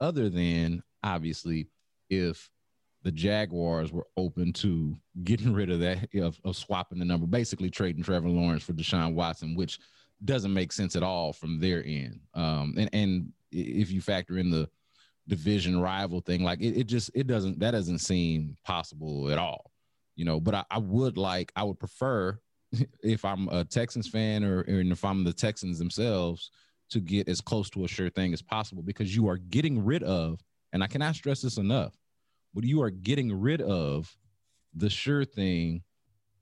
other 0.00 0.28
than 0.28 0.82
obviously 1.02 1.68
if 2.10 2.50
the 3.06 3.12
Jaguars 3.12 3.92
were 3.92 4.08
open 4.16 4.52
to 4.54 4.96
getting 5.22 5.52
rid 5.54 5.70
of 5.70 5.78
that 5.78 6.12
of, 6.16 6.40
of, 6.44 6.56
swapping 6.56 6.98
the 6.98 7.04
number, 7.04 7.24
basically 7.24 7.70
trading 7.70 8.02
Trevor 8.02 8.28
Lawrence 8.28 8.64
for 8.64 8.72
Deshaun 8.72 9.14
Watson, 9.14 9.54
which 9.54 9.78
doesn't 10.24 10.52
make 10.52 10.72
sense 10.72 10.96
at 10.96 11.04
all 11.04 11.32
from 11.32 11.60
their 11.60 11.84
end. 11.86 12.18
Um, 12.34 12.74
and 12.76 12.90
and 12.92 13.32
if 13.52 13.92
you 13.92 14.00
factor 14.00 14.38
in 14.38 14.50
the 14.50 14.68
division 15.28 15.80
rival 15.80 16.20
thing, 16.20 16.42
like 16.42 16.60
it, 16.60 16.76
it 16.76 16.88
just 16.88 17.12
it 17.14 17.28
doesn't 17.28 17.60
that 17.60 17.70
doesn't 17.70 18.00
seem 18.00 18.56
possible 18.64 19.30
at 19.30 19.38
all. 19.38 19.70
You 20.16 20.24
know, 20.24 20.40
but 20.40 20.56
I, 20.56 20.64
I 20.72 20.78
would 20.78 21.16
like 21.16 21.52
I 21.54 21.62
would 21.62 21.78
prefer 21.78 22.36
if 23.04 23.24
I'm 23.24 23.46
a 23.50 23.64
Texans 23.64 24.08
fan 24.08 24.42
or, 24.42 24.62
or 24.62 24.80
if 24.80 25.04
I'm 25.04 25.22
the 25.22 25.32
Texans 25.32 25.78
themselves 25.78 26.50
to 26.90 26.98
get 26.98 27.28
as 27.28 27.40
close 27.40 27.70
to 27.70 27.84
a 27.84 27.88
sure 27.88 28.10
thing 28.10 28.32
as 28.32 28.42
possible 28.42 28.82
because 28.82 29.14
you 29.14 29.28
are 29.28 29.36
getting 29.36 29.84
rid 29.84 30.02
of, 30.02 30.40
and 30.72 30.82
I 30.82 30.88
cannot 30.88 31.14
stress 31.14 31.40
this 31.40 31.56
enough 31.56 31.96
but 32.56 32.64
you 32.64 32.82
are 32.82 32.90
getting 32.90 33.38
rid 33.38 33.62
of 33.62 34.16
the 34.74 34.90
sure 34.90 35.24
thing 35.24 35.82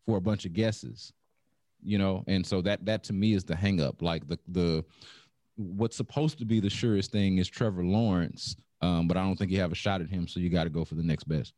for 0.07 0.17
a 0.17 0.21
bunch 0.21 0.47
of 0.47 0.55
guesses 0.55 1.13
you 1.85 1.99
know? 1.99 2.25
And 2.27 2.45
so 2.45 2.63
that 2.63 2.85
that 2.87 3.05
to 3.05 3.13
me 3.13 3.35
is 3.35 3.45
the 3.45 3.55
hang 3.55 3.81
up 3.81 4.03
like 4.03 4.27
the 4.27 4.39
the 4.49 4.85
what's 5.57 5.97
supposed 5.97 6.39
to 6.39 6.45
be 6.45 6.59
the 6.59 6.71
surest 6.71 7.13
thing 7.13 7.39
is 7.39 7.47
trevor 7.47 7.85
lawrence 7.85 8.57
um, 8.81 9.07
but 9.07 9.17
i 9.17 9.23
don't 9.23 9.37
think 9.37 9.53
you 9.53 9.61
have 9.61 9.71
a 9.71 9.77
shot 9.77 10.01
at 10.01 10.11
him 10.11 10.27
so 10.27 10.41
you 10.41 10.51
got 10.51 10.65
to 10.65 10.71
go 10.71 10.85
for 10.85 10.97
the 10.97 11.03
next 11.03 11.25
best. 11.25 11.53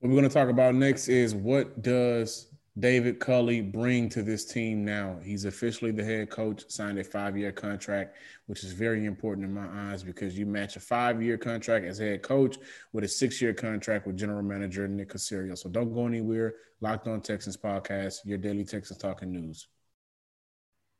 What 0.00 0.08
we're 0.08 0.16
going 0.16 0.28
to 0.28 0.34
talk 0.34 0.48
about 0.48 0.74
next 0.74 1.06
is 1.06 1.32
what 1.32 1.80
does 1.80 2.48
David 2.78 3.20
Culley 3.20 3.60
bring 3.60 4.08
to 4.08 4.22
this 4.22 4.46
team 4.46 4.82
now? 4.82 5.18
He's 5.22 5.44
officially 5.44 5.90
the 5.90 6.02
head 6.02 6.30
coach, 6.30 6.64
signed 6.68 6.98
a 6.98 7.04
five 7.04 7.36
year 7.36 7.52
contract, 7.52 8.16
which 8.46 8.64
is 8.64 8.72
very 8.72 9.04
important 9.04 9.44
in 9.46 9.52
my 9.52 9.68
eyes 9.90 10.02
because 10.02 10.38
you 10.38 10.46
match 10.46 10.76
a 10.76 10.80
five 10.80 11.22
year 11.22 11.36
contract 11.36 11.84
as 11.84 11.98
head 11.98 12.22
coach 12.22 12.56
with 12.94 13.04
a 13.04 13.08
six 13.08 13.42
year 13.42 13.52
contract 13.52 14.06
with 14.06 14.16
general 14.16 14.42
manager 14.42 14.88
Nick 14.88 15.10
Caserio. 15.10 15.56
So 15.56 15.68
don't 15.68 15.92
go 15.92 16.06
anywhere. 16.06 16.54
Locked 16.80 17.08
on 17.08 17.20
Texans 17.20 17.58
podcast, 17.58 18.20
your 18.24 18.38
daily 18.38 18.64
Texans 18.64 18.98
talking 18.98 19.30
news. 19.32 19.68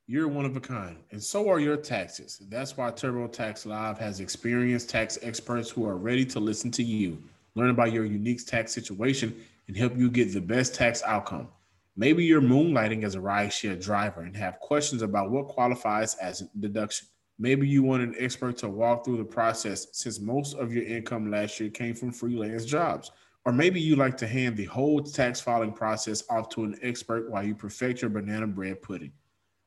You're 0.06 0.28
one 0.28 0.44
of 0.44 0.54
a 0.56 0.60
kind, 0.60 0.98
and 1.10 1.22
so 1.22 1.48
are 1.48 1.58
your 1.58 1.78
taxes. 1.78 2.42
That's 2.50 2.76
why 2.76 2.90
TurboTax 2.90 3.64
Live 3.64 3.98
has 3.98 4.20
experienced 4.20 4.90
tax 4.90 5.18
experts 5.22 5.70
who 5.70 5.86
are 5.86 5.96
ready 5.96 6.26
to 6.26 6.40
listen 6.40 6.70
to 6.72 6.82
you, 6.82 7.22
learn 7.54 7.70
about 7.70 7.92
your 7.92 8.04
unique 8.04 8.44
tax 8.44 8.72
situation, 8.72 9.34
and 9.68 9.76
help 9.76 9.96
you 9.96 10.10
get 10.10 10.34
the 10.34 10.40
best 10.40 10.74
tax 10.74 11.02
outcome. 11.04 11.48
Maybe 11.96 12.24
you're 12.24 12.40
moonlighting 12.40 13.04
as 13.04 13.14
a 13.14 13.18
rideshare 13.18 13.82
driver 13.82 14.22
and 14.22 14.36
have 14.36 14.60
questions 14.60 15.02
about 15.02 15.30
what 15.30 15.48
qualifies 15.48 16.14
as 16.16 16.40
a 16.40 16.48
deduction. 16.58 17.08
Maybe 17.38 17.68
you 17.68 17.82
want 17.82 18.02
an 18.02 18.14
expert 18.18 18.56
to 18.58 18.68
walk 18.68 19.04
through 19.04 19.18
the 19.18 19.24
process 19.24 19.86
since 19.92 20.20
most 20.20 20.54
of 20.54 20.72
your 20.72 20.84
income 20.84 21.30
last 21.30 21.60
year 21.60 21.70
came 21.70 21.94
from 21.94 22.12
freelance 22.12 22.64
jobs. 22.64 23.10
Or 23.44 23.52
maybe 23.52 23.80
you 23.80 23.96
like 23.96 24.16
to 24.18 24.26
hand 24.26 24.56
the 24.56 24.64
whole 24.64 25.02
tax 25.02 25.40
filing 25.40 25.72
process 25.72 26.22
off 26.30 26.48
to 26.50 26.64
an 26.64 26.78
expert 26.82 27.30
while 27.30 27.44
you 27.44 27.54
perfect 27.54 28.00
your 28.00 28.10
banana 28.10 28.46
bread 28.46 28.80
pudding. 28.80 29.12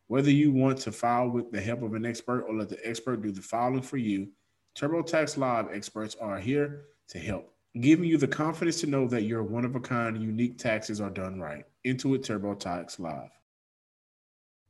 Whether 0.08 0.32
you 0.32 0.52
want 0.52 0.80
to 0.80 0.92
file 0.92 1.30
with 1.30 1.52
the 1.52 1.62
help 1.62 1.84
of 1.84 1.94
an 1.94 2.06
expert 2.06 2.46
or 2.48 2.56
let 2.56 2.70
the 2.70 2.88
expert 2.88 3.22
do 3.22 3.32
the 3.32 3.42
filing 3.42 3.82
for 3.82 3.98
you, 3.98 4.30
TurboTax 4.78 5.38
Live 5.38 5.68
experts 5.74 6.16
are 6.22 6.40
here 6.40 6.86
to 7.10 7.20
help 7.20 7.52
giving 7.82 8.06
you 8.06 8.18
the 8.18 8.28
confidence 8.28 8.80
to 8.82 8.88
know 8.88 9.08
that 9.08 9.24
your 9.24 9.44
one 9.44 9.66
of 9.66 9.76
a 9.76 9.80
kind 9.80 10.22
unique 10.22 10.58
taxes 10.58 11.02
are 11.02 11.10
done 11.10 11.40
right. 11.40 11.66
Intuit 11.86 12.26
TurboTax 12.26 13.00
Live. 13.00 13.30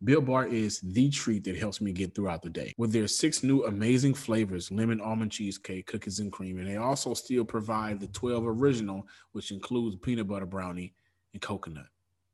Built 0.03 0.25
Bar 0.25 0.47
is 0.47 0.81
the 0.81 1.09
treat 1.09 1.45
that 1.45 1.55
helps 1.55 1.79
me 1.79 1.93
get 1.93 2.13
throughout 2.13 2.41
the 2.41 2.49
day. 2.49 2.73
With 2.77 2.91
their 2.91 3.07
six 3.07 3.41
new 3.41 3.63
amazing 3.63 4.13
flavors 4.13 4.69
lemon 4.69 4.99
almond 4.99 5.31
cheesecake, 5.31 5.87
cookies, 5.87 6.19
and 6.19 6.31
cream. 6.31 6.59
And 6.59 6.67
they 6.67 6.75
also 6.75 7.13
still 7.13 7.45
provide 7.45 8.01
the 8.01 8.07
12 8.07 8.45
original, 8.45 9.07
which 9.31 9.51
includes 9.51 9.95
peanut 9.95 10.27
butter 10.27 10.45
brownie 10.45 10.93
and 11.31 11.41
coconut, 11.41 11.87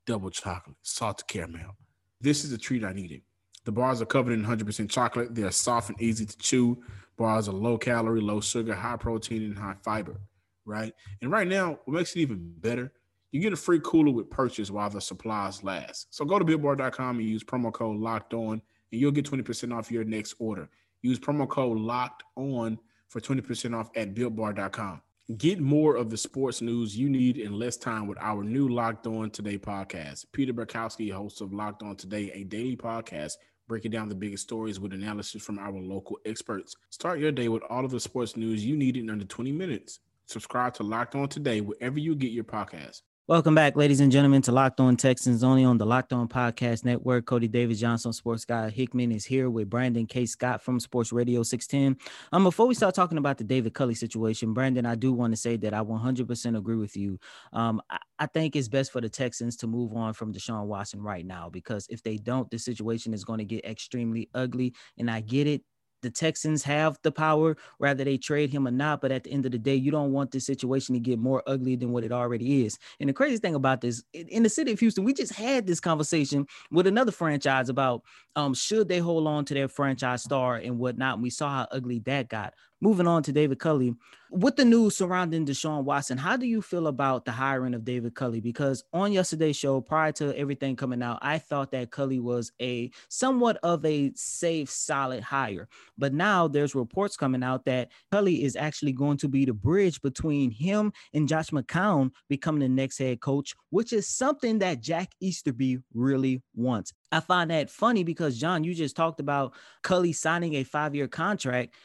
double 0.08 0.32
chocolate, 0.32 0.76
salted 0.82 1.28
caramel. 1.28 1.78
This 2.20 2.44
is 2.44 2.50
the 2.50 2.58
treat 2.58 2.84
I 2.84 2.94
needed. 2.94 3.22
The 3.64 3.72
bars 3.72 4.02
are 4.02 4.06
covered 4.06 4.34
in 4.34 4.44
100% 4.44 4.90
chocolate. 4.90 5.36
They're 5.36 5.52
soft 5.52 5.90
and 5.90 6.02
easy 6.02 6.26
to 6.26 6.38
chew. 6.40 6.82
Bars 7.16 7.48
are 7.48 7.54
low 7.54 7.78
calorie, 7.78 8.22
low 8.22 8.42
sugar, 8.42 8.74
high 8.74 8.98
protein, 8.98 9.44
and 9.44 9.58
high 9.58 9.76
fiber 9.84 10.20
right? 10.66 10.94
And 11.22 11.32
right 11.32 11.48
now, 11.48 11.80
what 11.86 11.96
makes 11.96 12.16
it 12.16 12.20
even 12.20 12.54
better, 12.58 12.92
you 13.32 13.40
get 13.40 13.54
a 13.54 13.58
free 13.58 13.80
cooler 13.84 14.12
with 14.12 14.30
purchase 14.30 14.70
while 14.70 14.90
the 14.90 15.02
supplies 15.02 15.64
last. 15.64 16.08
So 16.14 16.26
go 16.26 16.38
to 16.38 16.46
builtbar.com 16.46 17.20
and 17.20 17.28
use 17.28 17.44
promo 17.44 17.72
code 17.72 17.98
locked 17.98 18.34
on, 18.34 18.62
and 18.92 19.02
you'll 19.02 19.12
get 19.12 19.30
20% 19.30 19.74
off 19.74 19.92
your 19.92 20.04
next 20.04 20.36
order. 20.40 20.70
Use 21.02 21.20
promo 21.20 21.48
code 21.48 21.78
locked 21.78 22.24
on 22.36 22.78
for 23.08 23.22
20% 23.22 23.76
off 23.76 23.90
at 23.96 24.14
builtbar.com. 24.14 25.02
Get 25.38 25.62
more 25.62 25.96
of 25.96 26.10
the 26.10 26.18
sports 26.18 26.62
news 26.62 26.98
you 26.98 27.10
need 27.10 27.38
in 27.38 27.58
less 27.58 27.78
time 27.78 28.06
with 28.06 28.18
our 28.20 28.44
new 28.44 28.68
Locked 28.68 29.08
On 29.08 29.30
Today 29.30 29.58
podcast. 29.58 30.26
Peter 30.34 30.52
Bukowski, 30.52 31.12
host 31.12 31.40
of 31.40 31.54
Locked 31.54 31.84
On 31.84 31.96
Today, 31.96 32.32
a 32.34 32.44
daily 32.44 32.76
podcast 32.76 33.34
breaking 33.68 33.92
down 33.92 34.10
the 34.10 34.16
biggest 34.16 34.44
stories 34.44 34.78
with 34.78 34.92
analysis 34.92 35.42
from 35.42 35.58
our 35.58 35.72
local 35.72 36.20
experts. 36.26 36.76
Start 36.90 37.20
your 37.20 37.32
day 37.32 37.48
with 37.48 37.64
all 37.70 37.86
of 37.86 37.92
the 37.92 38.00
sports 38.00 38.36
news 38.36 38.66
you 38.66 38.76
need 38.76 38.98
in 38.98 39.10
under 39.10 39.24
20 39.24 39.54
minutes. 39.54 40.00
Subscribe 40.26 40.74
to 40.74 40.84
Locked 40.84 41.16
On 41.16 41.30
today, 41.30 41.62
wherever 41.62 41.98
you 41.98 42.14
get 42.14 42.32
your 42.32 42.44
podcast. 42.44 43.02
Welcome 43.28 43.54
back, 43.54 43.76
ladies 43.76 44.00
and 44.00 44.12
gentlemen, 44.12 44.42
to 44.42 44.52
Locked 44.52 44.80
On 44.80 44.98
Texans, 44.98 45.44
only 45.44 45.64
on 45.64 45.78
the 45.78 45.86
Locked 45.86 46.12
On 46.12 46.28
Podcast 46.28 46.84
Network. 46.84 47.28
Cody 47.28 47.48
Davis 47.48 47.80
Johnson, 47.80 48.12
sports 48.14 48.46
guy 48.46 48.72
Hickman, 48.72 49.12
is 49.12 49.26
here 49.26 49.48
with 49.52 49.70
Brandon 49.70 50.08
K. 50.08 50.26
Scott 50.26 50.60
from 50.60 50.80
Sports 50.80 51.14
Radio 51.14 51.44
610. 51.44 52.04
Um, 52.32 52.44
before 52.44 52.66
we 52.66 52.74
start 52.74 52.96
talking 52.96 53.20
about 53.20 53.38
the 53.38 53.44
David 53.44 53.76
Culley 53.76 53.94
situation, 53.94 54.54
Brandon, 54.54 54.88
I 54.88 54.96
do 54.96 55.14
want 55.14 55.34
to 55.34 55.38
say 55.38 55.56
that 55.58 55.72
I 55.72 55.82
100% 55.82 56.58
agree 56.58 56.76
with 56.76 56.98
you. 56.98 57.20
Um, 57.54 57.80
I, 57.92 58.00
I 58.18 58.26
think 58.26 58.56
it's 58.56 58.68
best 58.68 58.92
for 58.92 59.02
the 59.02 59.10
Texans 59.10 59.56
to 59.58 59.68
move 59.68 59.94
on 59.96 60.14
from 60.14 60.34
Deshaun 60.34 60.66
Watson 60.66 61.00
right 61.00 61.26
now 61.26 61.48
because 61.48 61.86
if 61.90 62.02
they 62.02 62.18
don't, 62.18 62.50
the 62.50 62.58
situation 62.58 63.14
is 63.14 63.24
going 63.24 63.40
to 63.40 63.46
get 63.46 63.64
extremely 63.66 64.30
ugly. 64.34 64.74
And 64.98 65.12
I 65.12 65.22
get 65.22 65.46
it 65.46 65.62
the 66.02 66.10
Texans 66.10 66.64
have 66.64 66.98
the 67.04 67.12
power, 67.12 67.58
whether 67.78 68.04
they 68.04 68.18
trade 68.18 68.52
him 68.52 68.68
or 68.68 68.72
not. 68.72 69.02
But 69.02 69.12
at 69.12 69.24
the 69.24 69.32
end 69.32 69.46
of 69.46 69.52
the 69.52 69.58
day, 69.58 69.76
you 69.76 69.92
don't 69.92 70.12
want 70.12 70.32
this 70.32 70.46
situation 70.46 70.94
to 70.94 71.00
get 71.00 71.20
more 71.20 71.44
ugly 71.48 71.76
than 71.76 71.92
what 71.92 72.04
it 72.04 72.12
already 72.12 72.66
is. 72.66 72.78
And 73.00 73.10
the 73.10 73.14
crazy 73.14 73.38
thing 73.38 73.56
about 73.56 73.82
this, 73.82 74.04
in 74.14 74.44
the 74.44 74.50
city 74.50 74.72
of 74.72 74.80
Houston, 74.80 75.04
we 75.04 75.14
just 75.14 75.34
had 75.34 75.68
this 75.68 75.80
conversation 75.80 76.48
with 76.72 76.88
another 76.88 77.12
franchise 77.12 77.70
about 77.70 78.04
um, 78.36 78.54
should 78.54 78.88
they 78.88 79.00
hold 79.00 79.28
on 79.28 79.46
to 79.46 79.54
their 79.54 79.68
franchise 79.68 80.24
star 80.24 80.56
and 80.56 80.80
whatnot. 80.80 81.16
And 81.16 81.24
we 81.24 81.30
saw 81.30 81.50
how 81.50 81.68
ugly 81.72 82.00
that 82.00 82.30
got. 82.30 82.54
Moving 82.84 83.08
on 83.08 83.22
to 83.24 83.32
David 83.32 83.60
Culley, 83.60 83.96
with 84.32 84.56
the 84.56 84.66
news 84.66 84.96
surrounding 84.96 85.46
Deshaun 85.46 85.84
Watson, 85.84 86.18
how 86.18 86.38
do 86.38 86.48
you 86.48 86.62
feel 86.62 86.88
about 86.88 87.26
the 87.26 87.32
hiring 87.32 87.74
of 87.74 87.84
David 87.84 88.16
Culley? 88.16 88.40
Because 88.40 88.84
on 88.94 89.12
yesterday's 89.12 89.58
show, 89.58 89.82
prior 89.82 90.14
to 90.14 90.36
everything 90.38 90.76
coming 90.76 91.04
out, 91.04 91.20
I 91.22 91.38
thought 91.38 91.72
that 91.72 91.92
Culley 91.92 92.20
was 92.20 92.54
a 92.62 92.90
somewhat 93.10 93.58
of 93.62 93.86
a 93.86 94.14
safe, 94.16 94.70
solid 94.70 95.22
hire. 95.22 95.68
But 95.98 96.14
now 96.14 96.48
there's 96.48 96.74
reports 96.74 97.18
coming 97.18 97.44
out 97.44 97.66
that 97.66 97.92
Culley 98.12 98.44
is 98.44 98.56
actually 98.56 98.94
going 98.94 99.18
to 99.18 99.28
be 99.28 99.44
the 99.46 99.54
bridge 99.54 100.02
between 100.02 100.50
him 100.50 100.94
and 101.14 101.28
Josh 101.28 101.50
McCown 101.50 102.12
becoming 102.30 102.62
the 102.62 102.70
next 102.70 102.98
head 102.98 103.20
coach, 103.20 103.54
which 103.70 103.92
is 103.92 104.08
something 104.08 104.60
that 104.60 104.82
Jack 104.82 105.12
Easterby 105.20 105.80
really 105.94 106.42
wants. 106.56 106.94
I 107.12 107.20
find 107.20 107.52
that 107.52 107.70
funny 107.70 108.06
because 108.06 108.40
John, 108.40 108.64
you 108.64 108.74
just 108.74 108.96
talked 108.96 109.20
about 109.20 109.54
Culley 109.84 110.14
signing 110.14 110.56
a 110.56 110.64
five-year 110.64 111.10
contract. 111.10 111.76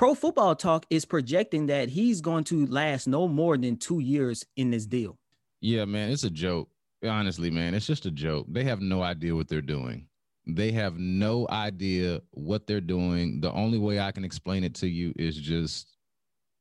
Pro 0.00 0.14
Football 0.14 0.56
Talk 0.56 0.86
is 0.88 1.04
projecting 1.04 1.66
that 1.66 1.90
he's 1.90 2.22
going 2.22 2.44
to 2.44 2.64
last 2.68 3.06
no 3.06 3.28
more 3.28 3.58
than 3.58 3.76
two 3.76 3.98
years 4.00 4.46
in 4.56 4.70
this 4.70 4.86
deal. 4.86 5.18
Yeah, 5.60 5.84
man, 5.84 6.10
it's 6.10 6.24
a 6.24 6.30
joke. 6.30 6.70
Honestly, 7.04 7.50
man, 7.50 7.74
it's 7.74 7.86
just 7.86 8.06
a 8.06 8.10
joke. 8.10 8.46
They 8.48 8.64
have 8.64 8.80
no 8.80 9.02
idea 9.02 9.36
what 9.36 9.48
they're 9.48 9.60
doing. 9.60 10.06
They 10.46 10.72
have 10.72 10.96
no 10.96 11.46
idea 11.50 12.22
what 12.30 12.66
they're 12.66 12.80
doing. 12.80 13.42
The 13.42 13.52
only 13.52 13.76
way 13.76 14.00
I 14.00 14.10
can 14.10 14.24
explain 14.24 14.64
it 14.64 14.74
to 14.76 14.88
you 14.88 15.12
is 15.16 15.36
just 15.36 15.98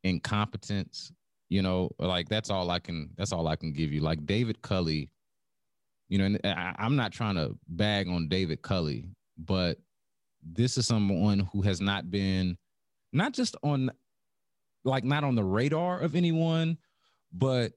incompetence. 0.04 1.14
You 1.48 1.62
know, 1.62 1.92
like 1.98 2.28
that's 2.28 2.50
all 2.50 2.70
I 2.70 2.80
can. 2.80 3.12
That's 3.16 3.32
all 3.32 3.48
I 3.48 3.56
can 3.56 3.72
give 3.72 3.94
you. 3.94 4.02
Like 4.02 4.26
David 4.26 4.62
Culley. 4.64 5.12
You 6.10 6.18
know, 6.18 6.26
and 6.26 6.42
I, 6.44 6.76
I'm 6.78 6.98
not 6.98 7.14
trying 7.14 7.36
to 7.36 7.58
bag 7.70 8.10
on 8.10 8.28
David 8.28 8.64
Culley, 8.64 9.06
but 9.38 9.78
this 10.44 10.78
is 10.78 10.86
someone 10.86 11.48
who 11.54 11.62
has 11.62 11.80
not 11.80 12.12
been 12.12 12.58
not 13.12 13.34
just 13.34 13.56
on 13.64 13.92
like 14.84 15.04
not 15.04 15.24
on 15.24 15.36
the 15.36 15.44
radar 15.44 16.00
of 16.00 16.16
anyone, 16.16 16.78
but 17.34 17.74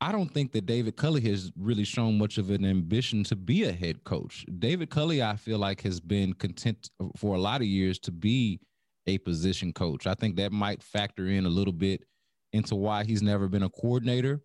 I 0.00 0.12
don't 0.12 0.30
think 0.30 0.52
that 0.52 0.66
David 0.66 0.96
Culley 0.96 1.20
has 1.22 1.52
really 1.56 1.84
shown 1.84 2.18
much 2.18 2.38
of 2.38 2.50
an 2.50 2.64
ambition 2.64 3.24
to 3.24 3.36
be 3.36 3.64
a 3.64 3.72
head 3.72 4.04
coach. 4.04 4.44
David 4.58 4.90
Culley, 4.90 5.22
I 5.22 5.36
feel 5.36 5.58
like, 5.58 5.82
has 5.82 6.00
been 6.00 6.34
content 6.34 6.90
for 7.16 7.34
a 7.34 7.38
lot 7.38 7.60
of 7.60 7.66
years 7.66 7.98
to 8.00 8.12
be 8.12 8.60
a 9.06 9.18
position 9.18 9.72
coach. 9.72 10.06
I 10.06 10.14
think 10.14 10.36
that 10.36 10.52
might 10.52 10.82
factor 10.82 11.26
in 11.26 11.46
a 11.46 11.50
little 11.50 11.72
bit 11.72 12.04
into 12.52 12.74
why 12.74 13.04
he's 13.04 13.22
never 13.22 13.48
been 13.48 13.62
a 13.62 13.68
coordinator. 13.68 14.42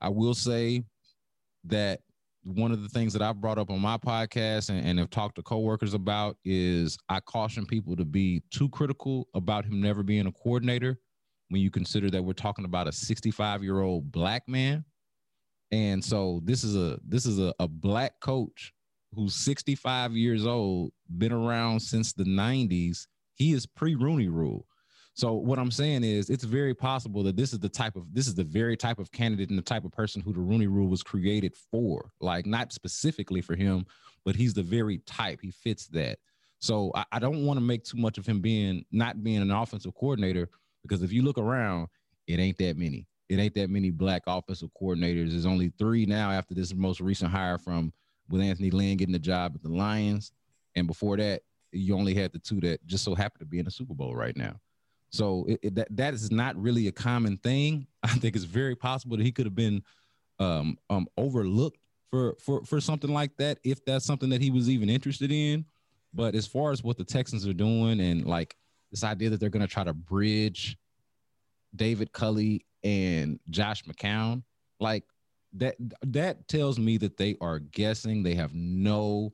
I 0.00 0.08
will 0.08 0.34
say 0.34 0.84
that 1.64 2.00
one 2.46 2.70
of 2.70 2.82
the 2.82 2.88
things 2.88 3.12
that 3.12 3.22
I've 3.22 3.40
brought 3.40 3.58
up 3.58 3.70
on 3.70 3.80
my 3.80 3.96
podcast 3.98 4.68
and, 4.68 4.84
and 4.86 4.98
have 5.00 5.10
talked 5.10 5.34
to 5.36 5.42
coworkers 5.42 5.94
about 5.94 6.36
is 6.44 6.96
I 7.08 7.18
caution 7.18 7.66
people 7.66 7.96
to 7.96 8.04
be 8.04 8.42
too 8.52 8.68
critical 8.68 9.26
about 9.34 9.64
him 9.64 9.80
never 9.80 10.04
being 10.04 10.26
a 10.26 10.32
coordinator 10.32 11.00
when 11.48 11.60
you 11.60 11.70
consider 11.72 12.08
that 12.10 12.22
we're 12.22 12.34
talking 12.34 12.64
about 12.64 12.86
a 12.86 12.92
65 12.92 13.64
year 13.64 13.80
old 13.80 14.12
black 14.12 14.44
man. 14.48 14.84
And 15.72 16.04
so 16.04 16.40
this 16.44 16.62
is 16.62 16.76
a 16.76 17.00
this 17.04 17.26
is 17.26 17.40
a, 17.40 17.52
a 17.58 17.66
black 17.66 18.20
coach 18.20 18.72
who's 19.12 19.34
65 19.34 20.12
years 20.12 20.46
old, 20.46 20.92
been 21.18 21.32
around 21.32 21.80
since 21.80 22.12
the 22.12 22.24
90s. 22.24 23.06
He 23.34 23.54
is 23.54 23.66
pre 23.66 23.96
Rooney 23.96 24.28
rule. 24.28 24.66
So 25.16 25.32
what 25.32 25.58
I'm 25.58 25.70
saying 25.70 26.04
is 26.04 26.28
it's 26.28 26.44
very 26.44 26.74
possible 26.74 27.22
that 27.22 27.36
this 27.36 27.54
is 27.54 27.58
the 27.58 27.70
type 27.70 27.96
of 27.96 28.12
this 28.12 28.26
is 28.26 28.34
the 28.34 28.44
very 28.44 28.76
type 28.76 28.98
of 28.98 29.10
candidate 29.10 29.48
and 29.48 29.58
the 29.58 29.62
type 29.62 29.86
of 29.86 29.92
person 29.92 30.20
who 30.20 30.34
the 30.34 30.40
Rooney 30.40 30.66
rule 30.66 30.88
was 30.88 31.02
created 31.02 31.54
for. 31.70 32.10
Like 32.20 32.44
not 32.44 32.74
specifically 32.74 33.40
for 33.40 33.56
him, 33.56 33.86
but 34.26 34.36
he's 34.36 34.52
the 34.52 34.62
very 34.62 34.98
type. 34.98 35.40
He 35.40 35.50
fits 35.50 35.86
that. 35.88 36.18
So 36.58 36.92
I, 36.94 37.04
I 37.12 37.18
don't 37.18 37.46
want 37.46 37.56
to 37.56 37.64
make 37.64 37.82
too 37.82 37.96
much 37.96 38.18
of 38.18 38.26
him 38.26 38.42
being 38.42 38.84
not 38.92 39.24
being 39.24 39.40
an 39.40 39.50
offensive 39.50 39.94
coordinator 39.94 40.50
because 40.82 41.02
if 41.02 41.12
you 41.12 41.22
look 41.22 41.38
around, 41.38 41.88
it 42.26 42.38
ain't 42.38 42.58
that 42.58 42.76
many. 42.76 43.06
It 43.30 43.38
ain't 43.38 43.54
that 43.54 43.70
many 43.70 43.90
black 43.90 44.24
offensive 44.26 44.68
coordinators. 44.78 45.30
There's 45.30 45.46
only 45.46 45.72
three 45.78 46.04
now 46.04 46.30
after 46.30 46.54
this 46.54 46.74
most 46.74 47.00
recent 47.00 47.30
hire 47.30 47.56
from 47.56 47.90
with 48.28 48.42
Anthony 48.42 48.70
Lynn 48.70 48.98
getting 48.98 49.14
the 49.14 49.18
job 49.18 49.52
at 49.54 49.62
the 49.62 49.70
Lions. 49.70 50.32
And 50.74 50.86
before 50.86 51.16
that, 51.16 51.40
you 51.72 51.96
only 51.96 52.12
had 52.12 52.34
the 52.34 52.38
two 52.38 52.60
that 52.60 52.86
just 52.86 53.02
so 53.02 53.14
happen 53.14 53.38
to 53.38 53.46
be 53.46 53.58
in 53.58 53.64
the 53.64 53.70
Super 53.70 53.94
Bowl 53.94 54.14
right 54.14 54.36
now. 54.36 54.60
So 55.10 55.44
it, 55.48 55.60
it, 55.62 55.74
that 55.76 55.96
that 55.96 56.14
is 56.14 56.30
not 56.30 56.60
really 56.60 56.88
a 56.88 56.92
common 56.92 57.36
thing. 57.38 57.86
I 58.02 58.08
think 58.08 58.36
it's 58.36 58.44
very 58.44 58.76
possible 58.76 59.16
that 59.16 59.24
he 59.24 59.32
could 59.32 59.46
have 59.46 59.54
been 59.54 59.82
um, 60.38 60.78
um, 60.90 61.06
overlooked 61.16 61.78
for 62.10 62.36
for 62.40 62.64
for 62.64 62.80
something 62.80 63.12
like 63.12 63.36
that 63.38 63.58
if 63.64 63.84
that's 63.84 64.04
something 64.04 64.28
that 64.30 64.40
he 64.40 64.50
was 64.50 64.68
even 64.68 64.88
interested 64.88 65.32
in. 65.32 65.64
But 66.14 66.34
as 66.34 66.46
far 66.46 66.72
as 66.72 66.82
what 66.82 66.96
the 66.96 67.04
Texans 67.04 67.46
are 67.46 67.52
doing 67.52 68.00
and 68.00 68.24
like 68.26 68.56
this 68.90 69.04
idea 69.04 69.30
that 69.30 69.40
they're 69.40 69.50
going 69.50 69.66
to 69.66 69.72
try 69.72 69.84
to 69.84 69.92
bridge 69.92 70.78
David 71.74 72.12
Culley 72.12 72.64
and 72.82 73.38
Josh 73.50 73.84
McCown, 73.84 74.42
like 74.80 75.04
that 75.54 75.76
that 76.02 76.48
tells 76.48 76.78
me 76.78 76.96
that 76.98 77.16
they 77.16 77.36
are 77.40 77.58
guessing. 77.58 78.22
They 78.22 78.34
have 78.34 78.54
no 78.54 79.32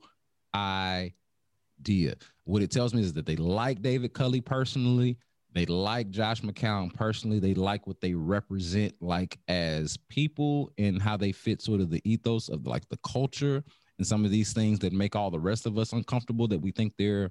idea. 0.53 2.15
What 2.45 2.61
it 2.61 2.71
tells 2.71 2.93
me 2.93 3.01
is 3.01 3.13
that 3.13 3.25
they 3.25 3.35
like 3.35 3.81
David 3.81 4.13
Culley 4.13 4.41
personally. 4.41 5.17
They 5.53 5.65
like 5.67 6.09
Josh 6.09 6.41
McCown 6.41 6.93
personally. 6.93 7.39
They 7.39 7.53
like 7.53 7.85
what 7.85 8.01
they 8.01 8.13
represent, 8.15 8.95
like 9.01 9.37
as 9.47 9.97
people 10.09 10.71
and 10.77 11.01
how 11.01 11.15
they 11.15 11.31
fit 11.31 11.61
sort 11.61 11.79
of 11.79 11.91
the 11.91 12.01
ethos 12.03 12.49
of 12.49 12.65
like 12.65 12.89
the 12.89 12.97
culture 12.97 13.63
and 13.99 14.07
some 14.07 14.25
of 14.25 14.31
these 14.31 14.51
things 14.53 14.79
that 14.79 14.93
make 14.93 15.15
all 15.15 15.29
the 15.29 15.39
rest 15.39 15.67
of 15.67 15.77
us 15.77 15.93
uncomfortable 15.93 16.47
that 16.47 16.59
we 16.59 16.71
think 16.71 16.93
they're 16.97 17.29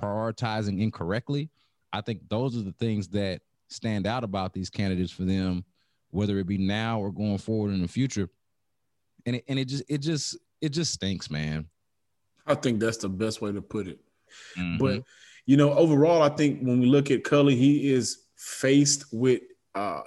prioritizing 0.00 0.80
incorrectly. 0.80 1.50
I 1.92 2.02
think 2.02 2.28
those 2.28 2.56
are 2.56 2.62
the 2.62 2.72
things 2.72 3.08
that 3.08 3.40
stand 3.68 4.06
out 4.06 4.22
about 4.22 4.52
these 4.52 4.68
candidates 4.68 5.10
for 5.10 5.24
them, 5.24 5.64
whether 6.10 6.38
it 6.38 6.46
be 6.46 6.58
now 6.58 7.00
or 7.00 7.10
going 7.10 7.38
forward 7.38 7.72
in 7.72 7.80
the 7.80 7.88
future. 7.88 8.28
And 9.24 9.36
it, 9.36 9.44
and 9.48 9.58
it 9.58 9.66
just 9.66 9.84
it 9.88 9.98
just 9.98 10.36
it 10.60 10.70
just 10.70 10.92
stinks, 10.92 11.30
man. 11.30 11.68
I 12.46 12.54
think 12.54 12.80
that's 12.80 12.98
the 12.98 13.08
best 13.08 13.40
way 13.40 13.52
to 13.52 13.62
put 13.62 13.86
it. 13.86 14.00
Mm-hmm. 14.58 14.78
But 14.78 15.04
you 15.46 15.56
know, 15.56 15.72
overall, 15.72 16.22
I 16.22 16.28
think 16.28 16.60
when 16.60 16.80
we 16.80 16.86
look 16.86 17.10
at 17.10 17.24
Culley, 17.24 17.56
he 17.56 17.92
is 17.92 18.18
faced 18.36 19.04
with 19.12 19.42
uh 19.74 20.02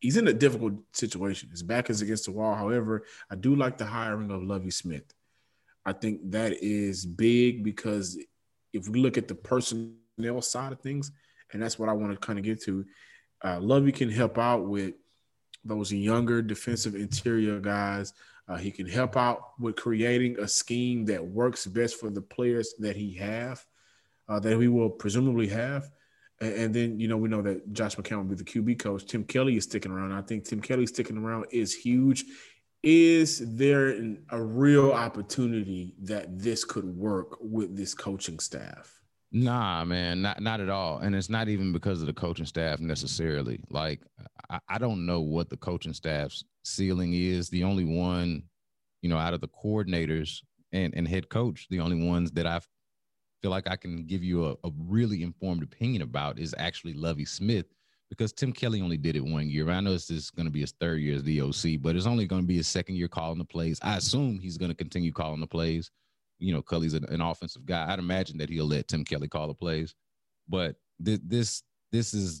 he's 0.00 0.16
in 0.16 0.28
a 0.28 0.32
difficult 0.32 0.74
situation. 0.92 1.50
His 1.50 1.62
back 1.62 1.90
is 1.90 2.02
against 2.02 2.26
the 2.26 2.32
wall. 2.32 2.54
However, 2.54 3.04
I 3.30 3.36
do 3.36 3.54
like 3.54 3.78
the 3.78 3.86
hiring 3.86 4.30
of 4.30 4.42
Lovie 4.42 4.70
Smith. 4.70 5.04
I 5.86 5.92
think 5.92 6.30
that 6.30 6.62
is 6.62 7.04
big 7.06 7.64
because 7.64 8.18
if 8.72 8.88
we 8.88 9.00
look 9.00 9.16
at 9.18 9.28
the 9.28 9.34
personnel 9.34 10.42
side 10.42 10.72
of 10.72 10.80
things, 10.80 11.12
and 11.52 11.62
that's 11.62 11.78
what 11.78 11.88
I 11.88 11.92
want 11.92 12.12
to 12.12 12.18
kind 12.18 12.38
of 12.38 12.44
get 12.44 12.62
to, 12.62 12.84
uh, 13.44 13.60
Lovie 13.60 13.92
can 13.92 14.10
help 14.10 14.38
out 14.38 14.66
with 14.66 14.94
those 15.64 15.92
younger 15.92 16.42
defensive 16.42 16.94
interior 16.94 17.60
guys. 17.60 18.12
Uh, 18.48 18.56
he 18.56 18.70
can 18.70 18.86
help 18.86 19.16
out 19.16 19.58
with 19.58 19.76
creating 19.76 20.38
a 20.38 20.48
scheme 20.48 21.06
that 21.06 21.24
works 21.24 21.66
best 21.66 21.98
for 21.98 22.10
the 22.10 22.20
players 22.20 22.74
that 22.78 22.96
he 22.96 23.14
have 23.14 23.64
uh, 24.28 24.40
that 24.40 24.58
we 24.58 24.68
will 24.68 24.90
presumably 24.90 25.48
have. 25.48 25.90
And, 26.40 26.54
and, 26.54 26.74
then, 26.74 27.00
you 27.00 27.08
know, 27.08 27.16
we 27.16 27.28
know 27.28 27.42
that 27.42 27.72
Josh 27.72 27.96
McCown 27.96 28.18
will 28.18 28.36
be 28.36 28.36
the 28.36 28.44
QB 28.44 28.78
coach. 28.78 29.06
Tim 29.06 29.24
Kelly 29.24 29.56
is 29.56 29.64
sticking 29.64 29.92
around. 29.92 30.12
I 30.12 30.22
think 30.22 30.44
Tim 30.44 30.60
Kelly 30.60 30.86
sticking 30.86 31.18
around 31.18 31.46
is 31.50 31.74
huge. 31.74 32.24
Is 32.82 33.42
there 33.56 33.88
an, 33.88 34.24
a 34.30 34.42
real 34.42 34.92
opportunity 34.92 35.94
that 36.02 36.38
this 36.38 36.64
could 36.64 36.84
work 36.84 37.36
with 37.40 37.76
this 37.76 37.94
coaching 37.94 38.38
staff? 38.38 39.00
Nah, 39.32 39.84
man, 39.84 40.22
not 40.22 40.40
not 40.40 40.60
at 40.60 40.68
all. 40.68 40.98
And 40.98 41.12
it's 41.16 41.28
not 41.28 41.48
even 41.48 41.72
because 41.72 42.00
of 42.00 42.06
the 42.06 42.12
coaching 42.12 42.46
staff 42.46 42.78
necessarily. 42.78 43.58
Like, 43.68 44.00
I, 44.48 44.60
I 44.68 44.78
don't 44.78 45.06
know 45.06 45.22
what 45.22 45.50
the 45.50 45.56
coaching 45.56 45.92
staff's 45.92 46.44
ceiling 46.62 47.14
is. 47.14 47.48
The 47.48 47.64
only 47.64 47.84
one, 47.84 48.44
you 49.02 49.08
know, 49.08 49.18
out 49.18 49.34
of 49.34 49.40
the 49.40 49.48
coordinators 49.48 50.42
and, 50.72 50.94
and 50.94 51.08
head 51.08 51.28
coach, 51.28 51.66
the 51.68 51.80
only 51.80 52.06
ones 52.06 52.30
that 52.32 52.46
I've 52.46 52.68
feel 53.44 53.50
like 53.50 53.68
I 53.68 53.76
can 53.76 54.04
give 54.06 54.24
you 54.24 54.46
a, 54.46 54.52
a 54.64 54.70
really 54.88 55.22
informed 55.22 55.62
opinion 55.62 56.00
about 56.00 56.38
is 56.38 56.54
actually 56.56 56.94
Lovie 56.94 57.26
Smith 57.26 57.66
because 58.08 58.32
Tim 58.32 58.54
Kelly 58.54 58.80
only 58.80 58.96
did 58.96 59.16
it 59.16 59.20
one 59.22 59.50
year. 59.50 59.68
I 59.68 59.80
know 59.80 59.92
this 59.92 60.08
is 60.08 60.30
going 60.30 60.46
to 60.46 60.50
be 60.50 60.62
his 60.62 60.72
third 60.80 61.02
year 61.02 61.16
as 61.16 61.22
the 61.24 61.42
OC, 61.42 61.82
but 61.82 61.94
it's 61.94 62.06
only 62.06 62.26
going 62.26 62.40
to 62.40 62.46
be 62.46 62.56
his 62.56 62.68
second 62.68 62.96
year 62.96 63.06
calling 63.06 63.36
the 63.36 63.44
plays. 63.44 63.78
I 63.82 63.98
assume 63.98 64.38
he's 64.38 64.56
going 64.56 64.70
to 64.70 64.74
continue 64.74 65.12
calling 65.12 65.40
the 65.40 65.46
plays. 65.46 65.90
You 66.38 66.54
know, 66.54 66.62
Culley's 66.62 66.94
an, 66.94 67.04
an, 67.10 67.20
offensive 67.20 67.66
guy. 67.66 67.92
I'd 67.92 67.98
imagine 67.98 68.38
that 68.38 68.48
he'll 68.48 68.64
let 68.64 68.88
Tim 68.88 69.04
Kelly 69.04 69.28
call 69.28 69.46
the 69.46 69.52
plays, 69.52 69.94
but 70.48 70.76
th- 71.04 71.20
this 71.22 71.64
this 71.92 72.14
is 72.14 72.40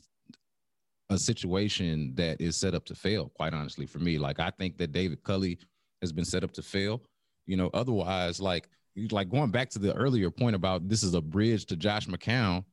a 1.10 1.18
situation 1.18 2.14
that 2.14 2.40
is 2.40 2.56
set 2.56 2.74
up 2.74 2.86
to 2.86 2.94
fail. 2.94 3.30
Quite 3.36 3.52
honestly, 3.52 3.84
for 3.84 3.98
me, 3.98 4.18
like 4.18 4.40
I 4.40 4.48
think 4.48 4.78
that 4.78 4.92
David 4.92 5.22
Culley 5.22 5.58
has 6.00 6.12
been 6.12 6.24
set 6.24 6.44
up 6.44 6.52
to 6.52 6.62
fail. 6.62 7.02
You 7.44 7.58
know, 7.58 7.68
otherwise, 7.74 8.40
like 8.40 8.70
like 9.10 9.28
going 9.28 9.50
back 9.50 9.70
to 9.70 9.78
the 9.78 9.94
earlier 9.94 10.30
point 10.30 10.56
about 10.56 10.88
this 10.88 11.02
is 11.02 11.14
a 11.14 11.20
bridge 11.20 11.66
to 11.66 11.76
Josh 11.76 12.06
McCown. 12.06 12.64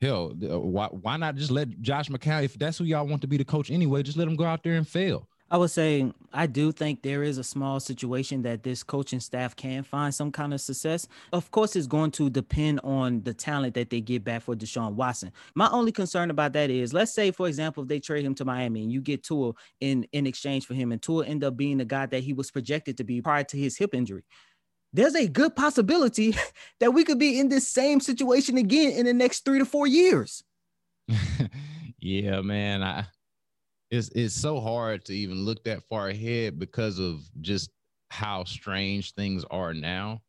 Hell, 0.00 0.32
uh, 0.50 0.58
why 0.58 0.88
why 0.88 1.16
not 1.16 1.36
just 1.36 1.50
let 1.50 1.80
Josh 1.80 2.08
McCown, 2.08 2.44
if 2.44 2.58
that's 2.58 2.78
who 2.78 2.84
y'all 2.84 3.06
want 3.06 3.22
to 3.22 3.28
be 3.28 3.36
the 3.36 3.44
coach 3.44 3.70
anyway, 3.70 4.02
just 4.02 4.18
let 4.18 4.26
him 4.26 4.36
go 4.36 4.44
out 4.44 4.62
there 4.64 4.74
and 4.74 4.86
fail. 4.86 5.28
I 5.52 5.58
would 5.58 5.70
say 5.70 6.10
I 6.32 6.46
do 6.46 6.72
think 6.72 7.02
there 7.02 7.22
is 7.22 7.36
a 7.36 7.44
small 7.44 7.78
situation 7.78 8.40
that 8.42 8.62
this 8.62 8.82
coaching 8.82 9.20
staff 9.20 9.54
can 9.54 9.82
find 9.82 10.12
some 10.12 10.32
kind 10.32 10.54
of 10.54 10.62
success. 10.62 11.06
Of 11.30 11.50
course, 11.50 11.76
it's 11.76 11.86
going 11.86 12.10
to 12.12 12.30
depend 12.30 12.80
on 12.82 13.22
the 13.22 13.34
talent 13.34 13.74
that 13.74 13.90
they 13.90 14.00
get 14.00 14.24
back 14.24 14.42
for 14.42 14.56
Deshaun 14.56 14.94
Watson. 14.94 15.30
My 15.54 15.68
only 15.68 15.92
concern 15.92 16.30
about 16.30 16.54
that 16.54 16.70
is, 16.70 16.94
let's 16.94 17.12
say, 17.12 17.32
for 17.32 17.48
example, 17.48 17.82
if 17.82 17.90
they 17.90 18.00
trade 18.00 18.24
him 18.24 18.34
to 18.36 18.46
Miami 18.46 18.82
and 18.82 18.90
you 18.90 19.02
get 19.02 19.24
Tua 19.24 19.52
in 19.80 20.06
in 20.12 20.26
exchange 20.26 20.64
for 20.64 20.72
him, 20.72 20.90
and 20.90 21.02
Tua 21.02 21.26
end 21.26 21.44
up 21.44 21.54
being 21.54 21.76
the 21.76 21.84
guy 21.84 22.06
that 22.06 22.22
he 22.22 22.32
was 22.32 22.50
projected 22.50 22.96
to 22.96 23.04
be 23.04 23.20
prior 23.20 23.44
to 23.44 23.58
his 23.58 23.76
hip 23.76 23.94
injury 23.94 24.24
there's 24.92 25.14
a 25.14 25.26
good 25.26 25.56
possibility 25.56 26.34
that 26.80 26.92
we 26.92 27.04
could 27.04 27.18
be 27.18 27.38
in 27.38 27.48
this 27.48 27.68
same 27.68 28.00
situation 28.00 28.56
again 28.58 28.92
in 28.92 29.06
the 29.06 29.14
next 29.14 29.44
three 29.44 29.58
to 29.58 29.64
four 29.64 29.86
years. 29.86 30.44
yeah, 32.00 32.40
man. 32.40 32.82
I 32.82 33.06
it's 33.90 34.08
it's 34.14 34.34
so 34.34 34.60
hard 34.60 35.04
to 35.04 35.14
even 35.14 35.44
look 35.44 35.64
that 35.64 35.82
far 35.88 36.08
ahead 36.08 36.58
because 36.58 36.98
of 36.98 37.20
just 37.40 37.70
how 38.10 38.44
strange 38.44 39.14
things 39.14 39.44
are 39.50 39.74
now. 39.74 40.22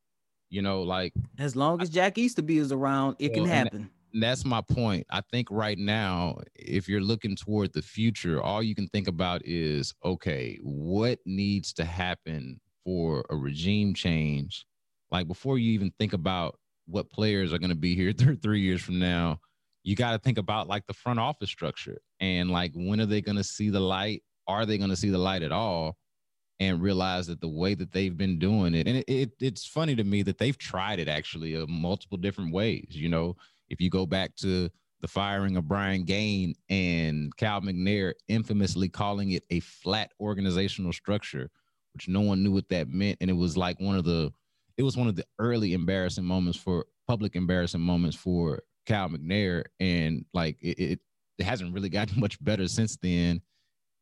You 0.49 0.62
know, 0.62 0.84
like 0.84 1.13
as 1.39 1.56
long 1.56 1.82
as 1.82 1.89
Jack 1.89 2.17
Easterby 2.17 2.58
is 2.58 2.71
around, 2.71 3.15
it 3.19 3.32
well, 3.32 3.45
can 3.45 3.49
happen. 3.49 3.89
That's 4.13 4.45
my 4.45 4.62
point. 4.62 5.08
I 5.10 5.21
think 5.32 5.47
right 5.49 5.78
now, 5.78 6.38
if 6.54 6.88
you're 6.88 7.02
looking 7.02 7.36
toward 7.36 7.73
the 7.73 7.82
future, 7.82 8.39
all 8.41 8.62
you 8.62 8.76
can 8.76 8.88
think 8.89 9.08
about 9.08 9.41
is 9.45 9.93
okay, 10.06 10.60
what 10.62 11.19
needs 11.26 11.73
to 11.73 11.86
happen 11.86 12.60
for 12.84 13.26
a 13.30 13.36
regime 13.36 13.93
change, 13.93 14.65
like 15.12 15.28
before 15.28 15.58
you 15.58 15.72
even 15.72 15.91
think 16.00 16.13
about 16.13 16.58
what 16.88 17.10
players 17.10 17.54
are 17.54 17.60
going 17.60 17.69
to 17.69 17.76
be 17.76 17.96
here 17.96 18.13
th- 18.13 18.41
three 18.41 18.62
years 18.62 18.82
from 18.82 19.00
now, 19.00 19.39
you 19.84 19.96
got 19.96 20.12
to 20.12 20.19
think 20.19 20.38
about 20.38 20.67
like 20.67 20.86
the 20.88 20.93
front 20.93 21.19
office 21.19 21.50
structure 21.50 22.02
and 22.19 22.50
like 22.50 22.72
when 22.74 23.02
are 23.02 23.06
they 23.06 23.22
going 23.22 23.38
to 23.38 23.43
see 23.43 23.69
the 23.69 23.80
light? 23.80 24.24
Are 24.48 24.65
they 24.65 24.78
going 24.78 24.89
to 24.89 24.96
see 24.96 25.10
the 25.10 25.17
light 25.17 25.43
at 25.43 25.52
all? 25.52 25.98
And 26.60 26.82
realize 26.82 27.28
that 27.28 27.41
the 27.41 27.48
way 27.50 27.74
that 27.74 27.91
they've 27.91 28.15
been 28.15 28.39
doing 28.39 28.74
it, 28.76 28.88
and 28.88 28.98
it, 28.98 29.06
it 29.08 29.32
it's 29.41 29.65
funny 29.65 29.96
to 29.96 30.04
me 30.04 30.22
that 30.22 30.38
they've 30.38 30.58
tried 30.58 31.00
it 31.00 31.10
actually 31.10 31.58
uh, 31.58 31.65
multiple 31.65 32.17
different 32.17 32.54
ways. 32.54 32.88
You 32.91 33.10
know, 33.10 33.36
if 33.69 33.82
you 33.82 33.89
go 33.89 34.06
back 34.06 34.36
to 34.38 34.69
the 35.02 35.08
firing 35.08 35.58
of 35.58 35.67
Brian 35.67 36.06
Gaine 36.06 36.54
and 36.69 37.36
Cal 37.36 37.60
McNair 37.60 38.13
infamously 38.30 38.88
calling 38.88 39.32
it 39.32 39.43
a 39.50 39.60
flat 39.60 40.12
organizational 40.22 40.93
structure, 40.93 41.50
which 41.93 42.08
no 42.08 42.21
one 42.21 42.43
knew 42.43 42.51
what 42.51 42.69
that 42.69 42.89
meant. 42.89 43.17
And 43.21 43.29
it 43.29 43.34
was 43.34 43.56
like 43.58 43.79
one 43.79 43.95
of 43.95 44.03
the, 44.03 44.32
it 44.77 44.84
was 44.84 44.97
one 44.97 45.08
of 45.08 45.15
the 45.15 45.25
early 45.39 45.73
embarrassing 45.73 46.25
moments 46.25 46.58
for 46.58 46.86
public 47.08 47.36
embarrassing 47.36 47.82
moments 47.82 48.15
for 48.15 48.63
Cal 48.86 49.10
McNair. 49.10 49.63
And 49.79 50.25
like 50.34 50.58
it, 50.62 50.79
it, 50.79 50.99
it 51.38 51.43
hasn't 51.43 51.73
really 51.73 51.89
gotten 51.89 52.19
much 52.19 52.43
better 52.43 52.67
since 52.67 52.97
then. 52.97 53.41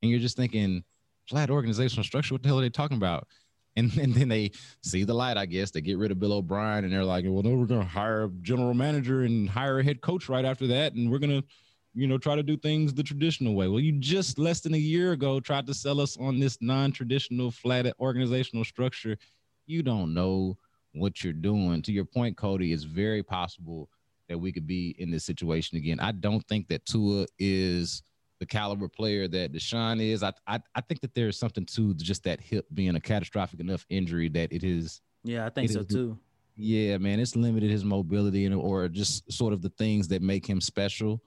And 0.02 0.10
you're 0.10 0.20
just 0.20 0.38
thinking, 0.38 0.84
flat 1.28 1.50
organizational 1.50 2.04
structure, 2.04 2.34
what 2.34 2.42
the 2.42 2.50
hell 2.50 2.60
are 2.60 2.64
they 2.64 2.70
talking 2.70 2.98
about? 2.98 3.28
And, 3.76 3.96
and 3.98 4.14
then 4.14 4.30
they 4.30 4.52
see 4.82 5.04
the 5.04 5.14
light, 5.14 5.38
I 5.38 5.46
guess. 5.46 5.72
They 5.72 5.82
get 5.82 5.98
rid 5.98 6.12
of 6.12 6.20
Bill 6.20 6.34
O'Brien 6.34 6.84
and 6.84 6.94
they're 6.94 7.06
like, 7.06 7.26
well, 7.28 7.44
no, 7.44 7.56
we're 7.56 7.66
going 7.66 7.82
to 7.82 7.88
hire 7.88 8.26
a 8.26 8.30
general 8.42 8.74
manager 8.74 9.24
and 9.24 9.50
hire 9.50 9.80
a 9.80 9.84
head 9.84 10.02
coach 10.02 10.30
right 10.30 10.46
after 10.46 10.68
that. 10.68 10.94
And 10.94 11.12
we're 11.12 11.20
going 11.20 11.42
to 11.42 11.48
you 11.94 12.08
know, 12.08 12.18
try 12.18 12.36
to 12.36 12.44
do 12.44 12.58
things 12.58 12.94
the 12.94 13.04
traditional 13.04 13.54
way. 13.54 13.68
Well, 13.68 13.80
you 13.80 13.94
just 13.94 14.40
less 14.40 14.62
than 14.62 14.74
a 14.74 14.78
year 14.78 15.12
ago 15.12 15.40
tried 15.40 15.68
to 15.68 15.74
sell 15.74 16.00
us 16.00 16.18
on 16.18 16.40
this 16.40 16.58
non-traditional 16.62 17.52
flat 17.52 17.92
organizational 18.00 18.64
structure. 18.64 19.18
You 19.66 19.84
don't 19.84 20.14
know 20.14 20.58
what 20.94 21.24
you're 21.24 21.34
doing. 21.34 21.82
To 21.82 21.92
your 21.92 22.06
point, 22.06 22.38
Cody, 22.38 22.72
it's 22.74 22.84
very 22.84 23.24
possible 23.24 23.90
that 24.30 24.38
we 24.38 24.52
could 24.52 24.68
be 24.68 24.96
in 25.00 25.12
this 25.12 25.26
situation 25.26 25.78
again. 25.78 26.00
I 26.00 26.14
don't 26.14 26.46
think 26.48 26.70
that 26.70 26.86
Tua 26.86 27.26
is 27.38 28.04
the 28.40 28.46
caliber 28.46 28.88
player 28.88 29.28
that 29.28 29.52
Deshaun 29.52 30.02
is. 30.02 30.24
I, 30.24 30.32
I 30.48 30.60
I 30.74 30.82
think 30.82 31.02
that 31.02 31.14
there's 31.14 31.38
something 31.38 31.66
to 31.68 31.94
just 31.94 32.24
that 32.24 32.40
hip 32.40 32.66
being 32.74 32.96
a 32.96 33.00
catastrophic 33.02 33.60
enough 33.60 33.86
injury 33.90 34.30
that 34.30 34.52
it 34.52 34.64
is. 34.64 35.02
Yeah, 35.24 35.46
I 35.46 35.50
think 35.50 35.70
so 35.70 35.82
is, 35.82 35.88
too. 35.88 36.18
Yeah, 36.56 36.98
man, 36.98 37.20
it's 37.20 37.36
limited 37.36 37.70
his 37.70 37.84
mobility 37.84 38.46
and 38.46 38.56
or 38.56 38.88
just 38.88 39.32
sort 39.32 39.54
of 39.54 39.62
the 39.62 39.70
things 39.70 40.08
that 40.08 40.22
make 40.22 40.46
him 40.46 40.62
special. 40.62 41.22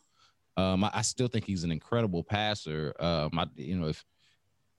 Um, 0.57 0.85
I, 0.85 0.91
I, 0.95 1.03
still 1.03 1.29
think 1.29 1.45
he's 1.45 1.65
an 1.65 1.73
incredible 1.73 2.23
passer. 2.23 2.95
Um, 3.01 3.39
I, 3.39 3.47
you 3.57 3.77
know, 3.77 3.89
if 3.89 4.05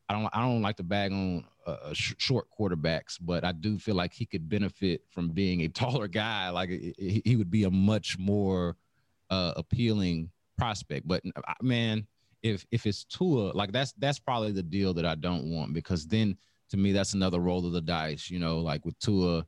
I 0.07 0.13
don't, 0.13 0.29
I 0.33 0.41
don't 0.41 0.61
like 0.61 0.77
to 0.77 0.83
bag 0.83 1.11
on 1.11 1.43
uh, 1.67 1.71
uh 1.71 1.93
sh- 1.93 2.13
short 2.17 2.47
quarterbacks, 2.57 3.17
but 3.19 3.43
I 3.43 3.51
do 3.51 3.77
feel 3.77 3.95
like 3.95 4.13
he 4.13 4.25
could 4.25 4.47
benefit 4.47 5.01
from 5.09 5.29
being 5.29 5.61
a 5.61 5.67
taller 5.69 6.07
guy. 6.07 6.49
Like 6.49 6.69
he, 6.69 7.21
he 7.25 7.35
would 7.35 7.51
be 7.51 7.65
a 7.65 7.71
much 7.71 8.17
more 8.17 8.77
uh, 9.29 9.53
appealing 9.57 10.29
prospect. 10.57 11.07
But 11.07 11.23
man, 11.61 12.07
if 12.43 12.65
if 12.71 12.85
it's 12.85 13.03
Tua, 13.03 13.51
like 13.53 13.71
that's 13.71 13.93
that's 13.93 14.19
probably 14.19 14.51
the 14.51 14.63
deal 14.63 14.93
that 14.93 15.05
I 15.05 15.15
don't 15.15 15.51
want 15.51 15.73
because 15.73 16.07
then 16.07 16.37
to 16.69 16.77
me, 16.77 16.91
that's 16.91 17.13
another 17.13 17.39
roll 17.39 17.65
of 17.65 17.73
the 17.73 17.81
dice. 17.81 18.29
You 18.29 18.39
know, 18.39 18.59
like 18.59 18.85
with 18.85 18.97
Tua, 18.99 19.45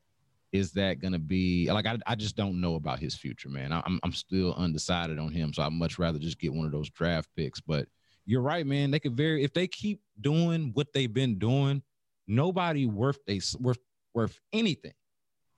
is 0.52 0.72
that 0.74 1.00
going 1.00 1.14
to 1.14 1.20
be 1.20 1.70
like 1.72 1.86
I, 1.86 1.98
I 2.08 2.16
just 2.16 2.36
don't 2.36 2.62
know 2.62 2.76
about 2.76 3.00
his 3.00 3.16
future, 3.16 3.50
man. 3.50 3.72
I'm 3.72 4.00
I'm 4.04 4.14
still 4.14 4.54
undecided 4.56 5.20
on 5.20 5.32
him, 5.32 5.54
so 5.54 5.64
I'd 5.64 5.74
much 5.74 6.00
rather 6.00 6.20
just 6.20 6.40
get 6.40 6.54
one 6.54 6.66
of 6.66 6.72
those 6.72 6.90
draft 6.90 7.30
picks. 7.36 7.60
But 7.60 7.88
you're 8.26 8.42
right, 8.42 8.66
man. 8.66 8.92
They 8.92 9.00
could 9.00 9.16
very 9.16 9.44
if 9.44 9.54
they 9.54 9.68
keep 9.68 10.02
doing 10.20 10.72
what 10.74 10.94
they've 10.94 11.14
been 11.14 11.38
doing, 11.38 11.82
nobody 12.28 12.86
worth 12.86 13.20
a 13.28 13.42
worth 13.60 13.80
worth 14.14 14.40
anything 14.54 14.94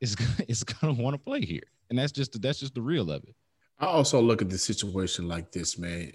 is 0.02 0.16
is 0.48 0.64
going 0.64 0.96
to 0.96 1.02
want 1.02 1.14
to 1.16 1.20
play 1.20 1.42
here, 1.42 1.68
and 1.90 1.98
that's 1.98 2.12
just 2.12 2.42
that's 2.42 2.60
just 2.60 2.76
the 2.76 2.82
real 2.82 3.12
of 3.12 3.24
it. 3.24 3.36
I 3.80 3.86
also 3.86 4.22
look 4.22 4.42
at 4.42 4.50
the 4.50 4.58
situation 4.58 5.28
like 5.28 5.52
this, 5.52 5.78
man. 5.78 6.12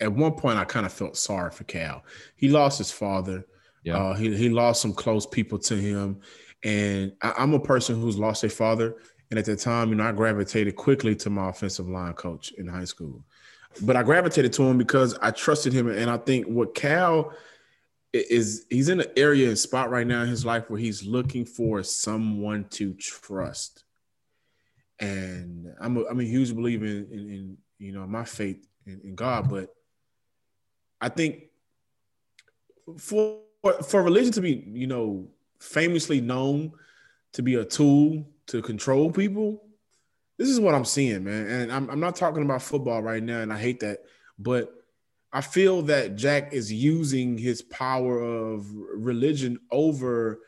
At 0.00 0.12
one 0.12 0.32
point, 0.32 0.58
I 0.58 0.64
kind 0.64 0.86
of 0.86 0.92
felt 0.92 1.16
sorry 1.16 1.50
for 1.50 1.64
Cal. 1.64 2.04
He 2.36 2.48
lost 2.48 2.78
his 2.78 2.90
father. 2.90 3.44
Yeah. 3.82 3.98
Uh, 3.98 4.14
he 4.14 4.34
he 4.34 4.48
lost 4.48 4.80
some 4.80 4.94
close 4.94 5.26
people 5.26 5.58
to 5.58 5.76
him, 5.76 6.20
and 6.64 7.12
I, 7.20 7.42
am 7.42 7.52
a 7.52 7.60
person 7.60 8.00
who's 8.00 8.18
lost 8.18 8.42
a 8.42 8.48
father. 8.48 8.96
And 9.30 9.38
at 9.38 9.44
the 9.44 9.56
time, 9.56 9.90
you 9.90 9.94
know, 9.96 10.04
I 10.04 10.12
gravitated 10.12 10.76
quickly 10.76 11.14
to 11.16 11.30
my 11.30 11.50
offensive 11.50 11.88
line 11.88 12.14
coach 12.14 12.52
in 12.52 12.66
high 12.66 12.84
school. 12.84 13.22
But 13.82 13.96
I 13.96 14.02
gravitated 14.02 14.52
to 14.54 14.62
him 14.62 14.78
because 14.78 15.16
I 15.20 15.30
trusted 15.30 15.72
him, 15.72 15.88
and 15.88 16.08
I 16.08 16.16
think 16.16 16.46
what 16.46 16.74
Cal 16.74 17.32
is 18.12 18.66
he's 18.70 18.88
in 18.88 19.00
an 19.00 19.08
area 19.16 19.48
and 19.48 19.58
spot 19.58 19.90
right 19.90 20.06
now 20.06 20.22
in 20.22 20.28
his 20.28 20.46
life 20.46 20.70
where 20.70 20.78
he's 20.78 21.04
looking 21.04 21.44
for 21.44 21.82
someone 21.82 22.64
to 22.70 22.94
trust. 22.94 23.84
And 25.00 25.74
I'm 25.80 25.96
a, 25.96 26.04
I'm 26.04 26.20
a 26.20 26.24
huge 26.24 26.54
believer 26.54 26.84
in, 26.84 27.08
in, 27.10 27.30
in 27.30 27.56
you 27.78 27.92
know 27.92 28.06
my 28.06 28.24
faith 28.24 28.64
in, 28.86 29.00
in 29.02 29.14
God, 29.16 29.50
but 29.50 29.74
I 31.00 31.08
think 31.08 31.46
for 32.98 33.40
for 33.82 34.02
religion 34.02 34.32
to 34.32 34.40
be, 34.40 34.64
you 34.66 34.86
know, 34.86 35.28
famously 35.64 36.20
known 36.20 36.72
to 37.32 37.42
be 37.42 37.56
a 37.56 37.64
tool 37.64 38.26
to 38.46 38.62
control 38.62 39.10
people, 39.10 39.62
this 40.38 40.48
is 40.48 40.60
what 40.60 40.74
I'm 40.74 40.84
seeing, 40.84 41.24
man. 41.24 41.46
And 41.46 41.72
I'm, 41.72 41.88
I'm 41.90 42.00
not 42.00 42.16
talking 42.16 42.42
about 42.42 42.62
football 42.62 43.02
right 43.02 43.22
now, 43.22 43.40
and 43.40 43.52
I 43.52 43.58
hate 43.58 43.80
that, 43.80 44.00
but 44.38 44.72
I 45.32 45.40
feel 45.40 45.82
that 45.82 46.16
Jack 46.16 46.52
is 46.52 46.72
using 46.72 47.36
his 47.36 47.62
power 47.62 48.20
of 48.20 48.70
religion 48.72 49.58
over 49.70 50.40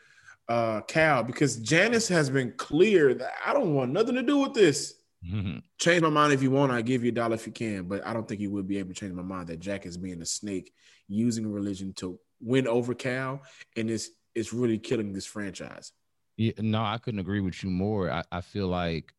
uh, 0.47 0.81
Cal 0.81 1.23
because 1.23 1.57
Janice 1.57 2.07
has 2.07 2.29
been 2.29 2.53
clear 2.55 3.13
that 3.13 3.33
I 3.45 3.53
don't 3.53 3.75
want 3.75 3.91
nothing 3.91 4.15
to 4.15 4.23
do 4.23 4.37
with 4.37 4.53
this. 4.53 4.95
Mm-hmm. 5.29 5.57
Change 5.77 6.01
my 6.01 6.09
mind 6.09 6.31
if 6.31 6.41
you 6.41 6.51
want. 6.51 6.71
I 6.71 6.81
give 6.81 7.03
you 7.03 7.09
a 7.09 7.13
dollar 7.13 7.35
if 7.35 7.45
you 7.45 7.51
can, 7.51 7.83
but 7.83 8.05
I 8.05 8.13
don't 8.13 8.27
think 8.27 8.39
he 8.39 8.47
would 8.47 8.67
be 8.67 8.77
able 8.77 8.89
to 8.89 8.95
change 8.95 9.13
my 9.13 9.23
mind 9.23 9.47
that 9.47 9.59
Jack 9.59 9.85
is 9.85 9.97
being 9.97 10.21
a 10.21 10.25
snake 10.25 10.73
using 11.09 11.51
religion 11.51 11.91
to 11.93 12.17
win 12.39 12.67
over 12.67 12.93
Cal, 12.93 13.41
and 13.75 13.89
it's 13.89 14.09
it's 14.37 14.53
really 14.53 14.77
killing 14.77 15.13
this 15.13 15.25
franchise. 15.25 15.91
Yeah, 16.37 16.53
no, 16.59 16.83
I 16.83 16.99
couldn't 16.99 17.19
agree 17.19 17.39
with 17.39 17.63
you 17.63 17.71
more. 17.71 18.11
I, 18.11 18.23
I 18.31 18.41
feel 18.41 18.67
like, 18.67 19.11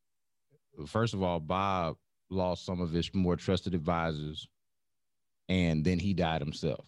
first 0.87 1.12
of 1.12 1.22
all, 1.22 1.40
Bob 1.40 1.96
lost 2.31 2.64
some 2.64 2.81
of 2.81 2.92
his 2.92 3.12
more 3.12 3.35
trusted 3.35 3.74
advisors, 3.74 4.46
and 5.48 5.85
then 5.85 5.98
he 5.98 6.14
died 6.14 6.40
himself. 6.40 6.87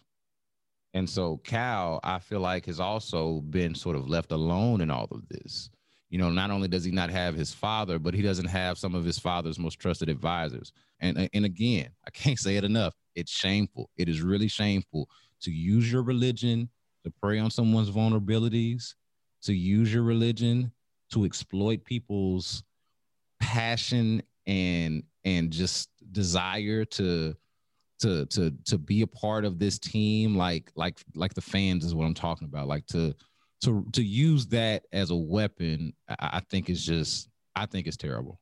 And 0.93 1.09
so 1.09 1.37
Cal, 1.37 1.99
I 2.03 2.19
feel 2.19 2.39
like, 2.39 2.65
has 2.67 2.79
also 2.79 3.41
been 3.41 3.75
sort 3.75 3.97
of 3.97 4.07
left 4.07 4.31
alone 4.31 4.79
in 4.79 4.89
all 4.89 5.07
of 5.11 5.27
this. 5.27 5.69
You 6.09 6.17
know, 6.17 6.29
not 6.29 6.51
only 6.51 6.67
does 6.67 6.83
he 6.83 6.91
not 6.91 7.09
have 7.09 7.35
his 7.35 7.53
father, 7.53 7.99
but 7.99 8.13
he 8.13 8.21
doesn't 8.21 8.47
have 8.47 8.77
some 8.77 8.95
of 8.95 9.05
his 9.05 9.19
father's 9.19 9.59
most 9.59 9.79
trusted 9.79 10.09
advisors. 10.09 10.71
And 10.99 11.29
and 11.33 11.45
again, 11.45 11.89
I 12.05 12.11
can't 12.11 12.39
say 12.45 12.55
it 12.55 12.63
enough. 12.63 12.93
It's 13.15 13.31
shameful. 13.31 13.89
It 13.97 14.07
is 14.07 14.21
really 14.21 14.47
shameful 14.47 15.09
to 15.41 15.51
use 15.51 15.91
your 15.91 16.03
religion 16.03 16.69
to 17.03 17.11
prey 17.21 17.39
on 17.39 17.51
someone's 17.51 17.89
vulnerabilities, 17.89 18.95
to 19.43 19.53
use 19.53 19.93
your 19.93 20.03
religion 20.03 20.71
to 21.11 21.25
exploit 21.25 21.83
people's 21.83 22.63
passion 23.39 24.21
and 24.47 25.03
and 25.25 25.51
just 25.51 25.89
desire 26.11 26.85
to 26.85 27.35
to 27.99 28.25
to 28.27 28.51
to 28.65 28.77
be 28.77 29.01
a 29.01 29.07
part 29.07 29.45
of 29.45 29.59
this 29.59 29.77
team 29.77 30.35
like 30.35 30.71
like 30.75 30.99
like 31.15 31.33
the 31.33 31.41
fans 31.41 31.85
is 31.85 31.93
what 31.93 32.05
I'm 32.05 32.13
talking 32.13 32.47
about 32.47 32.67
like 32.67 32.85
to 32.87 33.13
to 33.63 33.85
to 33.93 34.03
use 34.03 34.47
that 34.47 34.83
as 34.91 35.11
a 35.11 35.15
weapon 35.15 35.93
I, 36.19 36.41
think 36.49 36.69
is 36.69 36.83
just 36.83 37.29
I 37.55 37.65
think 37.65 37.87
it's 37.87 37.97
terrible. 37.97 38.39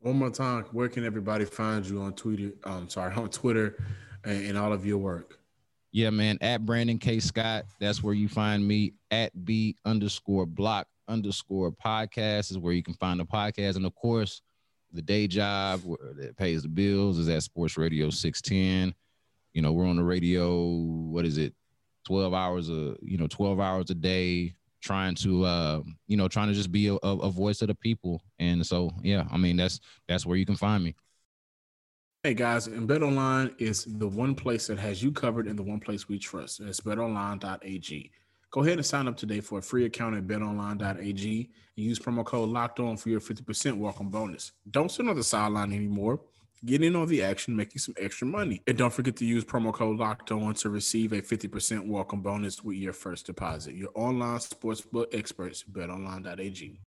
One 0.00 0.16
more 0.16 0.30
time, 0.30 0.64
where 0.72 0.88
can 0.88 1.04
everybody 1.04 1.44
find 1.44 1.86
you 1.86 2.00
on 2.00 2.14
Twitter? 2.14 2.52
Um, 2.64 2.88
sorry, 2.88 3.14
on 3.14 3.28
Twitter 3.28 3.76
and, 4.24 4.46
and 4.46 4.58
all 4.58 4.72
of 4.72 4.86
your 4.86 4.98
work. 4.98 5.38
Yeah, 5.92 6.10
man. 6.10 6.38
At 6.40 6.64
Brandon 6.64 6.98
K. 6.98 7.18
Scott. 7.20 7.64
That's 7.80 8.02
where 8.02 8.14
you 8.14 8.28
find 8.28 8.66
me. 8.66 8.94
At 9.10 9.44
B 9.44 9.76
underscore 9.84 10.46
block 10.46 10.86
underscore 11.08 11.72
podcast 11.72 12.50
is 12.50 12.58
where 12.58 12.72
you 12.72 12.82
can 12.82 12.94
find 12.94 13.18
the 13.18 13.24
podcast. 13.24 13.76
And 13.76 13.84
of 13.84 13.94
course, 13.94 14.42
the 14.92 15.02
day 15.02 15.26
job 15.26 15.82
that 16.16 16.36
pays 16.36 16.62
the 16.62 16.68
bills 16.68 17.18
is 17.18 17.28
at 17.28 17.42
Sports 17.42 17.76
Radio 17.76 18.10
610. 18.10 18.94
You 19.52 19.62
know, 19.62 19.72
we're 19.72 19.86
on 19.86 19.96
the 19.96 20.04
radio, 20.04 20.64
what 20.64 21.24
is 21.24 21.38
it? 21.38 21.54
12 22.06 22.32
hours 22.32 22.70
a, 22.70 22.96
you 23.02 23.18
know, 23.18 23.26
12 23.26 23.60
hours 23.60 23.90
a 23.90 23.94
day, 23.94 24.54
trying 24.80 25.14
to 25.16 25.44
uh, 25.44 25.80
you 26.06 26.16
know, 26.16 26.28
trying 26.28 26.48
to 26.48 26.54
just 26.54 26.72
be 26.72 26.86
a, 26.88 26.94
a 26.94 27.30
voice 27.30 27.62
of 27.62 27.68
the 27.68 27.74
people. 27.74 28.22
And 28.38 28.64
so 28.64 28.90
yeah, 29.02 29.26
I 29.30 29.36
mean 29.36 29.56
that's 29.56 29.80
that's 30.08 30.24
where 30.24 30.36
you 30.36 30.46
can 30.46 30.56
find 30.56 30.82
me. 30.82 30.94
Hey 32.22 32.34
guys, 32.34 32.66
and 32.66 32.86
BetOnline 32.86 33.54
is 33.58 33.86
the 33.86 34.06
one 34.06 34.34
place 34.34 34.66
that 34.66 34.78
has 34.78 35.02
you 35.02 35.10
covered 35.10 35.46
and 35.46 35.58
the 35.58 35.62
one 35.62 35.80
place 35.80 36.06
we 36.06 36.18
trust. 36.18 36.60
It's 36.60 36.78
betonline.ag. 36.78 38.10
Go 38.50 38.60
ahead 38.60 38.74
and 38.74 38.84
sign 38.84 39.08
up 39.08 39.16
today 39.16 39.40
for 39.40 39.60
a 39.60 39.62
free 39.62 39.86
account 39.86 40.14
at 40.14 40.26
betonline.ag 40.26 41.50
and 41.76 41.86
use 41.86 41.98
promo 41.98 42.22
code 42.22 42.50
locked 42.50 42.78
on 42.78 42.98
for 42.98 43.08
your 43.08 43.20
50% 43.20 43.78
welcome 43.78 44.10
bonus. 44.10 44.52
Don't 44.70 44.90
sit 44.90 45.08
on 45.08 45.16
the 45.16 45.24
sideline 45.24 45.72
anymore. 45.72 46.20
Get 46.66 46.84
in 46.84 46.94
on 46.94 47.08
the 47.08 47.22
action, 47.22 47.56
making 47.56 47.78
some 47.78 47.94
extra 47.96 48.26
money. 48.26 48.60
And 48.66 48.76
don't 48.76 48.92
forget 48.92 49.16
to 49.16 49.24
use 49.24 49.46
promo 49.46 49.72
code 49.72 49.96
locked 49.96 50.30
on 50.30 50.52
to 50.56 50.68
receive 50.68 51.14
a 51.14 51.22
50% 51.22 51.86
welcome 51.86 52.20
bonus 52.20 52.62
with 52.62 52.76
your 52.76 52.92
first 52.92 53.24
deposit. 53.24 53.76
Your 53.76 53.92
online 53.94 54.40
sportsbook 54.40 55.06
experts, 55.14 55.64
betonline.ag. 55.72 56.80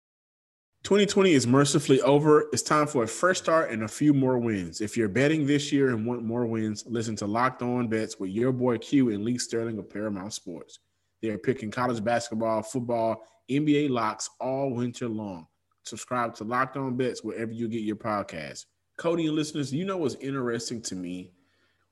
2020 0.85 1.31
is 1.33 1.47
mercifully 1.47 2.01
over. 2.03 2.49
It's 2.53 2.63
time 2.63 2.89
for 2.89 3.05
a 3.05 3.07
fresh 3.07 3.39
start 3.39 3.71
and 3.71 3.85
a 3.85 3.89
few 3.89 4.13
more 4.13 4.39
wins. 4.39 4.81
If 4.81 4.97
you're 4.97 5.09
betting 5.09 5.47
this 5.47 5.71
year 5.71 5.91
and 5.91 6.05
want 6.05 6.25
more 6.25 6.45
wins, 6.45 6.83
listen 6.89 7.15
to 7.17 7.27
Locked 7.27 7.63
On 7.63 7.87
Bets 7.87 8.19
with 8.19 8.31
your 8.31 8.51
boy 8.51 8.79
Q 8.79 9.11
and 9.11 9.25
Lee 9.25 9.39
Sterling 9.39 9.79
of 9.79 9.89
Paramount 9.89 10.33
Sports. 10.33 10.81
They 11.21 11.29
are 11.29 11.39
picking 11.39 11.71
college 11.71 12.03
basketball, 12.03 12.65
football, 12.65 13.23
NBA 13.49 13.91
locks 13.91 14.29
all 14.41 14.75
winter 14.75 15.09
long. 15.09 15.47
Subscribe 15.85 16.35
to 16.37 16.45
Locked 16.45 16.77
On 16.77 16.97
Bets 16.97 17.23
wherever 17.23 17.53
you 17.53 17.69
get 17.69 17.83
your 17.83 17.95
podcast. 17.95 18.65
Cody 18.99 19.27
and 19.27 19.37
listeners, 19.37 19.73
you 19.73 19.85
know 19.85 19.99
what's 19.99 20.17
interesting 20.17 20.83
to 20.83 20.97
me? 20.97 21.31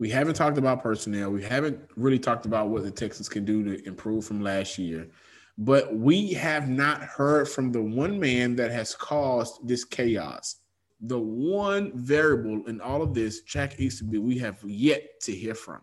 We 0.00 0.10
haven't 0.10 0.34
talked 0.34 0.58
about 0.58 0.82
personnel. 0.82 1.30
We 1.30 1.44
haven't 1.44 1.78
really 1.94 2.18
talked 2.18 2.44
about 2.44 2.70
what 2.70 2.82
the 2.82 2.90
Texans 2.90 3.28
can 3.28 3.44
do 3.44 3.62
to 3.62 3.86
improve 3.86 4.24
from 4.24 4.42
last 4.42 4.78
year. 4.78 5.06
But 5.62 5.94
we 5.94 6.32
have 6.32 6.70
not 6.70 7.02
heard 7.02 7.46
from 7.46 7.70
the 7.70 7.82
one 7.82 8.18
man 8.18 8.56
that 8.56 8.70
has 8.70 8.94
caused 8.94 9.68
this 9.68 9.84
chaos. 9.84 10.56
The 11.02 11.18
one 11.18 11.92
variable 11.94 12.66
in 12.66 12.80
all 12.80 13.02
of 13.02 13.12
this, 13.12 13.42
Jack 13.42 13.78
Easterby, 13.78 14.16
we 14.18 14.38
have 14.38 14.58
yet 14.64 15.20
to 15.20 15.32
hear 15.32 15.54
from. 15.54 15.82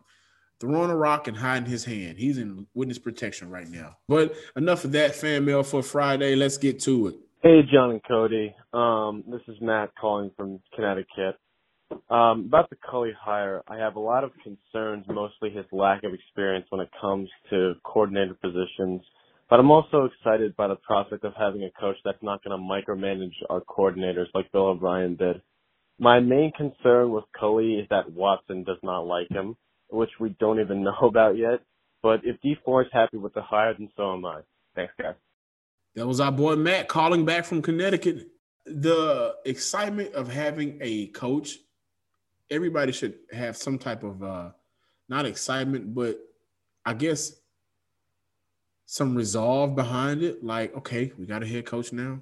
Throwing 0.60 0.90
a 0.90 0.96
rock 0.96 1.28
and 1.28 1.38
hiding 1.38 1.70
his 1.70 1.86
hand. 1.86 2.18
He's 2.18 2.40
in 2.40 2.66
witness 2.74 2.98
protection 2.98 3.52
right 3.52 3.70
now. 3.70 3.98
But 4.08 4.34
enough 4.56 4.84
of 4.84 4.94
that 4.94 5.14
fan 5.14 5.46
mail 5.46 5.62
for 5.62 5.84
Friday. 5.84 6.36
Let's 6.36 6.58
get 6.58 6.80
to 6.82 7.10
it. 7.10 7.16
Hey, 7.44 7.62
John 7.72 7.92
and 7.92 8.02
Cody. 8.04 8.56
Um, 8.74 9.24
this 9.28 9.42
is 9.48 9.62
Matt 9.62 9.92
calling 10.02 10.32
from 10.36 10.60
Connecticut. 10.76 11.38
Um, 12.10 12.46
about 12.48 12.72
the 12.72 12.78
Culley 12.90 13.14
hire, 13.20 13.62
I 13.68 13.78
have 13.78 13.96
a 13.96 14.00
lot 14.00 14.24
of 14.24 14.32
concerns, 14.44 15.06
mostly 15.08 15.52
his 15.52 15.66
lack 15.72 16.04
of 16.04 16.16
experience 16.16 16.66
when 16.70 16.82
it 16.82 16.90
comes 17.00 17.30
to 17.52 17.76
coordinator 17.84 18.34
positions 18.34 19.04
but 19.50 19.60
I'm 19.60 19.72
also 19.72 20.06
excited 20.06 20.56
by 20.56 20.68
the 20.68 20.76
prospect 20.76 21.24
of 21.24 21.34
having 21.38 21.64
a 21.64 21.72
coach 21.80 21.96
that's 22.04 22.22
not 22.22 22.44
going 22.44 22.58
to 22.58 22.64
micromanage 22.64 23.34
our 23.50 23.62
coordinators 23.62 24.28
like 24.34 24.52
Bill 24.52 24.68
O'Brien 24.68 25.16
did. 25.16 25.42
My 26.00 26.20
main 26.20 26.52
concern 26.56 27.12
with 27.12 27.24
Culley 27.40 27.76
is 27.76 27.88
that 27.90 28.12
Watson 28.12 28.64
does 28.64 28.78
not 28.84 29.02
like 29.08 29.30
him, 29.30 29.56
which 29.90 30.12
we 30.20 30.36
don't 30.40 30.60
even 30.60 30.84
know 30.86 30.98
about 31.02 31.38
yet. 31.38 31.62
But 32.04 32.22
if 32.24 32.40
Dee 32.42 32.58
is 32.66 32.88
happy 32.94 33.18
with 33.18 33.34
the 33.34 33.42
hire, 33.42 33.74
then 33.78 33.90
so 33.98 34.14
am 34.14 34.26
I. 34.26 34.42
Thanks, 34.76 34.94
guys. 35.02 35.16
That 35.96 36.06
was 36.08 36.20
our 36.20 36.32
boy 36.32 36.56
Matt 36.56 36.88
calling 36.88 37.26
back 37.26 37.46
from 37.46 37.62
Connecticut. 37.62 38.28
The 38.66 39.36
excitement 39.46 40.14
of 40.14 40.30
having 40.30 40.78
a 40.82 41.08
coach, 41.08 41.58
everybody 42.52 42.92
should 42.92 43.16
have 43.32 43.58
some 43.58 43.80
type 43.80 44.04
of 44.04 44.22
uh 44.22 44.50
not 45.10 45.26
excitement, 45.26 45.96
but 45.96 46.20
I 46.86 46.94
guess 46.94 47.32
some 48.88 49.14
resolve 49.14 49.76
behind 49.76 50.24
it. 50.24 50.44
Like, 50.44 50.76
okay, 50.76 51.12
we 51.20 51.28
got 51.28 51.44
a 51.44 51.48
head 51.48 51.68
coach 51.68 51.94
now. 51.94 52.20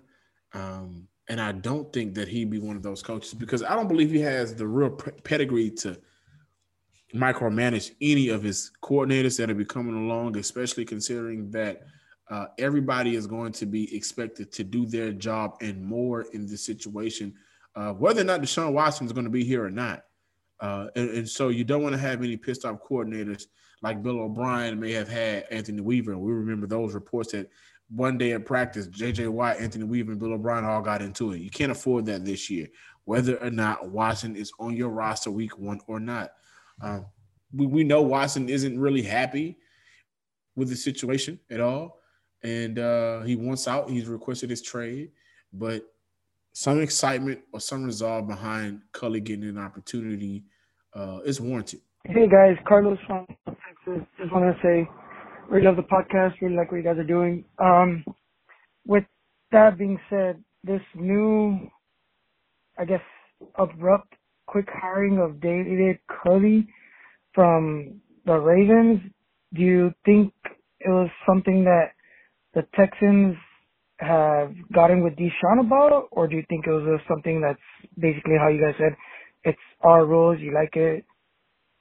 Um, 0.54 1.08
and 1.30 1.40
I 1.40 1.54
don't 1.54 1.92
think 1.94 2.14
that 2.16 2.28
he'd 2.28 2.50
be 2.50 2.60
one 2.60 2.76
of 2.76 2.84
those 2.84 3.02
coaches 3.02 3.34
because 3.34 3.64
I 3.64 3.74
don't 3.76 3.88
believe 3.88 4.12
he 4.12 4.20
has 4.20 4.54
the 4.54 4.68
real 4.68 4.90
pedigree 5.24 5.72
to 5.72 5.98
micromanage 7.14 7.92
any 8.02 8.28
of 8.28 8.44
his 8.44 8.72
coordinators 8.84 9.38
that 9.38 9.50
are 9.50 9.56
be 9.56 9.64
coming 9.64 9.96
along, 9.96 10.36
especially 10.38 10.84
considering 10.84 11.50
that 11.52 11.88
Uh, 12.28 12.48
everybody 12.58 13.16
is 13.16 13.28
going 13.28 13.54
to 13.54 13.68
be 13.68 13.84
expected 13.96 14.52
to 14.52 14.64
do 14.64 14.88
their 14.88 15.14
job 15.14 15.48
and 15.62 15.78
more 15.80 16.26
in 16.34 16.48
this 16.48 16.66
situation, 16.66 17.32
uh, 17.76 17.94
whether 17.94 18.22
or 18.22 18.24
not 18.26 18.42
Deshaun 18.42 18.74
Watson 18.74 19.06
is 19.06 19.14
going 19.14 19.30
to 19.30 19.38
be 19.40 19.44
here 19.44 19.64
or 19.64 19.70
not. 19.70 20.00
Uh, 20.60 20.88
and, 20.96 21.10
and, 21.18 21.30
so 21.30 21.50
you 21.50 21.64
don't 21.64 21.84
want 21.84 21.94
to 21.94 22.02
have 22.02 22.24
any 22.24 22.36
pissed 22.36 22.66
off 22.66 22.80
coordinators 22.82 23.46
like 23.86 24.02
Bill 24.02 24.20
O'Brien 24.20 24.80
may 24.80 24.94
have 24.94 25.08
had 25.08 25.46
Anthony 25.52 25.80
Weaver. 25.80 26.14
And 26.14 26.22
We 26.22 26.32
remember 26.32 26.66
those 26.66 26.96
reports 26.96 27.34
that 27.34 27.52
one 27.88 28.18
day 28.18 28.32
in 28.32 28.42
practice, 28.42 28.88
JJ 28.88 29.30
Watt, 29.30 29.60
Anthony 29.60 29.84
Weaver, 29.84 30.14
and 30.14 30.20
Bill 30.20 30.34
O'Brien 30.34 30.66
all 30.66 30.82
got 30.82 31.04
into 31.04 31.34
it. 31.34 31.42
You 31.42 31.52
can't 31.52 31.72
afford 31.72 32.08
that 32.08 32.26
this 32.26 32.50
year, 32.50 32.68
whether 33.04 33.38
or 33.38 33.52
not 33.52 33.90
Watson 33.90 34.36
is 34.36 34.52
on 34.60 34.76
your 34.76 34.90
roster 34.90 35.30
week 35.30 35.60
one 35.60 35.80
or 35.86 36.00
not. 36.00 36.32
Um, 36.82 37.06
we, 37.54 37.68
we 37.68 37.84
know 37.84 38.02
Watson 38.02 38.50
isn't 38.50 38.80
really 38.80 39.04
happy 39.04 39.60
with 40.56 40.70
the 40.70 40.76
situation 40.76 41.40
at 41.52 41.60
all. 41.60 42.00
And 42.42 42.80
uh, 42.80 43.22
he 43.22 43.36
wants 43.36 43.68
out. 43.68 43.88
He's 43.88 44.08
requested 44.08 44.50
his 44.50 44.64
trade, 44.64 45.12
but 45.54 45.84
some 46.54 46.82
excitement 46.82 47.42
or 47.54 47.60
some 47.60 47.84
resolve 47.84 48.28
behind 48.28 48.82
Culley 48.94 49.20
getting 49.20 49.48
an 49.48 49.60
opportunity 49.60 50.46
uh, 50.96 51.20
is 51.24 51.40
warranted. 51.40 51.82
Hey 52.08 52.28
guys, 52.30 52.56
Carlos 52.68 53.00
from 53.08 53.26
Texas. 53.48 54.08
Just 54.20 54.32
want 54.32 54.46
to 54.46 54.62
say, 54.62 54.88
really 55.50 55.66
love 55.66 55.76
the 55.76 55.82
podcast. 55.82 56.34
Really 56.40 56.56
like 56.56 56.72
what 56.72 56.78
you 56.78 56.84
guys 56.84 57.00
are 57.00 57.04
doing. 57.04 57.44
Um, 57.58 58.06
with 58.86 59.06
that 59.52 59.80
being 59.80 60.00
said, 60.08 60.44
this 60.64 60.82
new, 60.94 61.68
I 62.78 62.86
guess, 62.86 63.02
abrupt, 63.56 64.14
quick 64.46 64.68
hiring 64.72 65.18
of 65.18 65.42
David 65.42 65.98
Culley 66.08 66.68
from 67.34 68.00
the 68.28 68.36
Ravens, 68.36 69.02
do 69.56 69.62
you 69.64 69.92
think 70.06 70.32
it 70.82 70.90
was 70.90 71.10
something 71.28 71.64
that 71.64 71.94
the 72.54 72.68
Texans 72.76 73.36
have 73.98 74.54
gotten 74.72 75.04
with 75.04 75.16
Deshaun 75.16 75.60
about, 75.60 76.08
or 76.12 76.28
do 76.28 76.36
you 76.36 76.44
think 76.50 76.68
it 76.68 76.72
was 76.72 77.02
something 77.08 77.42
that's 77.42 77.58
basically 77.98 78.36
how 78.40 78.50
you 78.50 78.62
guys 78.62 78.76
said, 78.78 78.96
it's 79.44 79.58
our 79.82 80.06
rules, 80.06 80.40
you 80.40 80.54
like 80.54 80.76
it, 80.76 81.04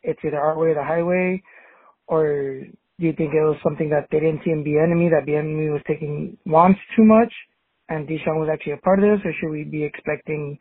it's 0.04 0.20
either 0.24 0.38
our 0.38 0.56
way 0.58 0.68
or 0.68 0.74
the 0.74 0.84
highway, 0.84 1.42
or 2.06 2.60
do 3.00 3.06
you 3.06 3.12
think 3.12 3.34
it 3.34 3.40
was 3.42 3.56
something 3.64 3.90
that 3.90 4.06
they 4.12 4.20
didn't 4.20 4.42
see 4.44 4.50
in 4.50 4.62
Bieniemy, 4.62 5.10
that 5.10 5.26
Bieniemy 5.26 5.72
was 5.72 5.82
taking 5.86 6.36
wants 6.46 6.78
too 6.94 7.04
much, 7.04 7.32
and 7.88 8.06
Deshaun 8.06 8.38
was 8.38 8.48
actually 8.52 8.74
a 8.74 8.76
part 8.78 9.02
of 9.02 9.04
this, 9.04 9.26
or 9.26 9.32
should 9.40 9.50
we 9.50 9.64
be 9.64 9.82
expecting 9.82 10.58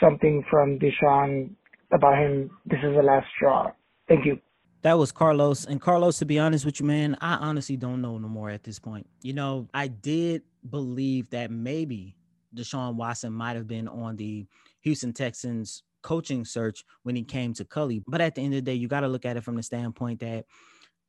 something 0.00 0.44
from 0.50 0.78
Deshaun 0.78 1.50
about 1.92 2.18
him, 2.18 2.50
this 2.66 2.78
is 2.82 2.94
the 2.96 3.02
last 3.02 3.26
straw? 3.36 3.70
Thank 4.08 4.24
you. 4.24 4.38
That 4.82 4.96
was 4.96 5.10
Carlos. 5.10 5.64
And 5.64 5.80
Carlos, 5.80 6.18
to 6.18 6.24
be 6.24 6.38
honest 6.38 6.64
with 6.64 6.80
you, 6.80 6.86
man, 6.86 7.16
I 7.20 7.34
honestly 7.34 7.76
don't 7.76 8.00
know 8.00 8.16
no 8.18 8.28
more 8.28 8.48
at 8.48 8.62
this 8.62 8.78
point. 8.78 9.08
You 9.22 9.32
know, 9.32 9.68
I 9.74 9.88
did 9.88 10.42
believe 10.70 11.30
that 11.30 11.50
maybe 11.50 12.14
Deshaun 12.54 12.94
Watson 12.94 13.32
might 13.32 13.56
have 13.56 13.66
been 13.66 13.88
on 13.88 14.16
the 14.16 14.46
Houston 14.82 15.12
Texans 15.12 15.82
coaching 16.02 16.44
search 16.44 16.84
when 17.02 17.16
he 17.16 17.22
came 17.22 17.54
to 17.54 17.64
Culley. 17.64 18.02
But 18.06 18.20
at 18.20 18.34
the 18.34 18.42
end 18.42 18.54
of 18.54 18.58
the 18.58 18.70
day, 18.70 18.74
you 18.74 18.88
got 18.88 19.00
to 19.00 19.08
look 19.08 19.24
at 19.24 19.36
it 19.36 19.44
from 19.44 19.56
the 19.56 19.62
standpoint 19.62 20.20
that 20.20 20.44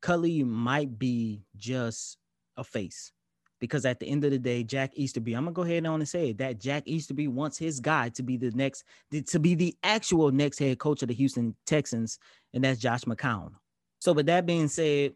Culley 0.01 0.43
might 0.43 0.97
be 0.97 1.43
just 1.55 2.17
a 2.57 2.63
face 2.63 3.11
because 3.59 3.85
at 3.85 3.99
the 3.99 4.07
end 4.07 4.23
of 4.23 4.31
the 4.31 4.39
day, 4.39 4.63
Jack 4.63 4.91
Easterby, 4.95 5.33
I'm 5.33 5.43
gonna 5.43 5.53
go 5.53 5.63
ahead 5.63 5.85
on 5.85 5.99
and 5.99 6.07
say 6.07 6.29
it, 6.29 6.37
that 6.37 6.59
Jack 6.59 6.83
Easterby 6.85 7.27
wants 7.27 7.57
his 7.57 7.79
guy 7.79 8.09
to 8.09 8.23
be 8.23 8.37
the 8.37 8.51
next, 8.51 8.83
to 9.27 9.39
be 9.39 9.55
the 9.55 9.75
actual 9.83 10.31
next 10.31 10.59
head 10.59 10.79
coach 10.79 11.01
of 11.01 11.09
the 11.09 11.13
Houston 11.13 11.55
Texans, 11.65 12.19
and 12.53 12.63
that's 12.63 12.79
Josh 12.79 13.01
McCown. 13.01 13.51
So, 13.99 14.13
with 14.13 14.27
that 14.27 14.45
being 14.45 14.69
said, 14.69 15.13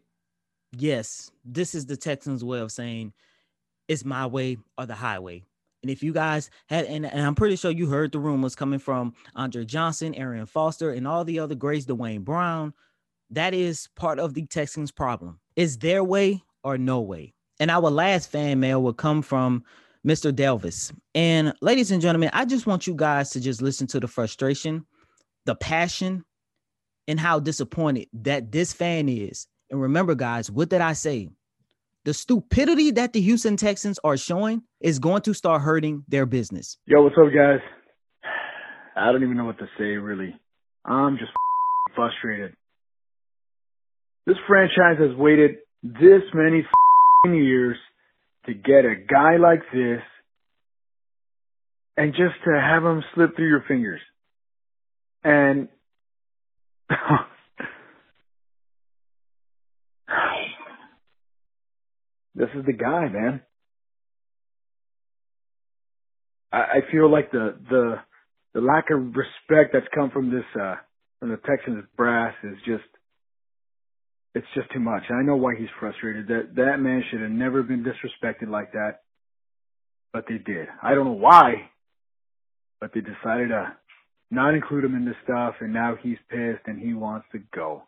yes, 0.76 1.30
this 1.44 1.74
is 1.74 1.86
the 1.86 1.96
Texans' 1.96 2.44
way 2.44 2.60
of 2.60 2.70
saying 2.70 3.12
it's 3.88 4.04
my 4.04 4.26
way 4.26 4.58
or 4.76 4.86
the 4.86 4.94
highway. 4.94 5.44
And 5.84 5.90
if 5.90 6.02
you 6.02 6.14
guys 6.14 6.48
had, 6.70 6.86
and, 6.86 7.04
and 7.04 7.20
I'm 7.20 7.34
pretty 7.34 7.56
sure 7.56 7.70
you 7.70 7.90
heard 7.90 8.10
the 8.10 8.18
rumors 8.18 8.56
coming 8.56 8.78
from 8.78 9.12
Andre 9.36 9.66
Johnson, 9.66 10.14
Arian 10.14 10.46
Foster, 10.46 10.92
and 10.92 11.06
all 11.06 11.26
the 11.26 11.38
other 11.38 11.54
greats, 11.54 11.84
Duane 11.84 12.22
Brown, 12.22 12.72
that 13.28 13.52
is 13.52 13.90
part 13.94 14.18
of 14.18 14.32
the 14.32 14.46
Texans' 14.46 14.90
problem. 14.90 15.38
Is 15.56 15.76
their 15.76 16.02
way 16.02 16.42
or 16.62 16.78
no 16.78 17.02
way? 17.02 17.34
And 17.60 17.70
our 17.70 17.90
last 17.90 18.30
fan 18.30 18.60
mail 18.60 18.82
will 18.82 18.94
come 18.94 19.20
from 19.20 19.62
Mr. 20.06 20.32
Delvis. 20.32 20.90
And 21.14 21.52
ladies 21.60 21.90
and 21.90 22.00
gentlemen, 22.00 22.30
I 22.32 22.46
just 22.46 22.66
want 22.66 22.86
you 22.86 22.94
guys 22.94 23.28
to 23.32 23.40
just 23.40 23.60
listen 23.60 23.86
to 23.88 24.00
the 24.00 24.08
frustration, 24.08 24.86
the 25.44 25.54
passion, 25.54 26.24
and 27.08 27.20
how 27.20 27.40
disappointed 27.40 28.08
that 28.14 28.52
this 28.52 28.72
fan 28.72 29.10
is. 29.10 29.48
And 29.70 29.82
remember, 29.82 30.14
guys, 30.14 30.50
what 30.50 30.70
did 30.70 30.80
I 30.80 30.94
say? 30.94 31.28
The 32.04 32.12
stupidity 32.12 32.90
that 32.92 33.14
the 33.14 33.20
Houston 33.22 33.56
Texans 33.56 33.98
are 34.04 34.18
showing 34.18 34.62
is 34.80 34.98
going 34.98 35.22
to 35.22 35.32
start 35.32 35.62
hurting 35.62 36.04
their 36.06 36.26
business. 36.26 36.76
Yo, 36.84 37.02
what's 37.02 37.16
up, 37.18 37.32
guys? 37.34 37.60
I 38.94 39.10
don't 39.10 39.22
even 39.22 39.38
know 39.38 39.46
what 39.46 39.58
to 39.58 39.66
say, 39.78 39.96
really. 39.96 40.34
I'm 40.84 41.16
just 41.16 41.32
frustrated. 41.96 42.52
This 44.26 44.36
franchise 44.46 44.98
has 44.98 45.16
waited 45.16 45.56
this 45.82 46.22
many 46.34 46.64
years 47.24 47.78
to 48.46 48.52
get 48.52 48.84
a 48.84 48.94
guy 48.96 49.38
like 49.38 49.62
this 49.72 50.02
and 51.96 52.12
just 52.12 52.34
to 52.44 52.50
have 52.50 52.84
him 52.84 53.02
slip 53.14 53.34
through 53.34 53.48
your 53.48 53.64
fingers. 53.66 54.00
And 55.22 55.68
this 62.34 62.48
is 62.56 62.64
the 62.66 62.72
guy, 62.72 63.08
man. 63.08 63.40
I, 66.52 66.56
I 66.56 66.92
feel 66.92 67.10
like 67.10 67.30
the 67.30 67.56
the 67.68 67.94
the 68.54 68.60
lack 68.60 68.90
of 68.90 69.14
respect 69.14 69.72
that's 69.72 69.86
come 69.94 70.10
from 70.10 70.30
this 70.30 70.44
uh 70.60 70.76
from 71.20 71.30
the 71.30 71.38
Texans 71.38 71.84
brass 71.96 72.34
is 72.42 72.56
just 72.64 72.84
it's 74.34 74.46
just 74.54 74.70
too 74.72 74.80
much. 74.80 75.02
And 75.08 75.18
I 75.18 75.22
know 75.22 75.36
why 75.36 75.54
he's 75.58 75.68
frustrated. 75.78 76.28
That 76.28 76.54
that 76.56 76.80
man 76.80 77.02
should 77.10 77.20
have 77.20 77.30
never 77.30 77.62
been 77.62 77.84
disrespected 77.84 78.48
like 78.48 78.72
that. 78.72 79.00
But 80.12 80.24
they 80.28 80.38
did. 80.38 80.68
I 80.82 80.94
don't 80.94 81.06
know 81.06 81.12
why, 81.12 81.70
but 82.80 82.92
they 82.94 83.00
decided 83.00 83.48
to 83.48 83.76
not 84.30 84.54
include 84.54 84.84
him 84.84 84.94
in 84.94 85.04
this 85.04 85.16
stuff 85.24 85.54
and 85.60 85.72
now 85.72 85.96
he's 86.00 86.18
pissed 86.28 86.66
and 86.66 86.78
he 86.78 86.94
wants 86.94 87.26
to 87.32 87.38
go. 87.54 87.82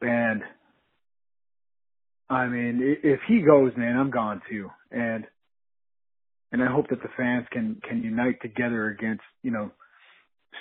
And 0.00 0.42
I 2.30 2.46
mean, 2.46 2.98
if 3.02 3.20
he 3.28 3.42
goes, 3.42 3.72
man, 3.76 3.96
I'm 3.98 4.10
gone 4.10 4.40
too. 4.48 4.70
And 4.90 5.26
and 6.52 6.62
I 6.62 6.66
hope 6.66 6.88
that 6.90 7.02
the 7.02 7.08
fans 7.16 7.46
can 7.52 7.80
can 7.86 8.02
unite 8.02 8.40
together 8.40 8.88
against, 8.88 9.22
you 9.42 9.50
know, 9.50 9.70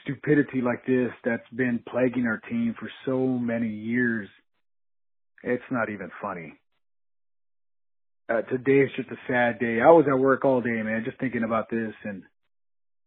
stupidity 0.03 0.62
like 0.62 0.86
this 0.86 1.12
that's 1.23 1.47
been 1.55 1.79
plaguing 1.88 2.25
our 2.25 2.41
team 2.49 2.75
for 2.79 2.89
so 3.05 3.25
many 3.25 3.69
years 3.69 4.27
it's 5.43 5.63
not 5.71 5.89
even 5.89 6.10
funny. 6.21 6.53
Uh, 8.29 8.41
today 8.43 8.82
is 8.82 8.91
just 8.95 9.10
a 9.10 9.17
sad 9.27 9.60
day. 9.60 9.79
I 9.82 9.89
was 9.89 10.05
at 10.08 10.19
work 10.19 10.45
all 10.45 10.62
day, 10.62 10.82
man, 10.84 11.03
just 11.05 11.19
thinking 11.19 11.43
about 11.43 11.69
this. 11.69 11.93
And 12.03 12.23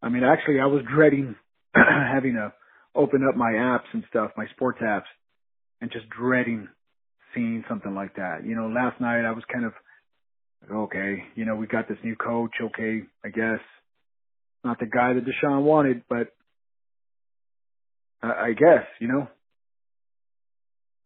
I 0.02 0.08
mean, 0.08 0.24
actually, 0.24 0.60
I 0.60 0.66
was 0.66 0.82
dreading 0.92 1.36
having 1.74 2.34
to 2.34 2.52
open 2.94 3.26
up 3.28 3.36
my 3.36 3.52
apps 3.52 3.86
and 3.92 4.04
stuff, 4.10 4.32
my 4.36 4.46
sports 4.54 4.80
apps, 4.82 5.08
and 5.80 5.92
just 5.92 6.08
dreading 6.08 6.68
seeing 7.34 7.64
something 7.68 7.94
like 7.94 8.16
that. 8.16 8.44
You 8.44 8.54
know, 8.54 8.68
last 8.68 9.00
night 9.00 9.24
I 9.24 9.32
was 9.32 9.44
kind 9.52 9.64
of, 9.64 9.72
okay, 10.70 11.24
you 11.34 11.44
know, 11.44 11.54
we 11.56 11.66
got 11.66 11.88
this 11.88 11.98
new 12.04 12.16
coach. 12.16 12.52
Okay, 12.60 13.02
I 13.24 13.28
guess 13.28 13.60
not 14.64 14.78
the 14.78 14.86
guy 14.86 15.12
that 15.14 15.24
Deshaun 15.24 15.62
wanted, 15.62 16.02
but 16.08 16.28
I, 18.22 18.28
I 18.28 18.52
guess, 18.52 18.86
you 19.00 19.08
know. 19.08 19.28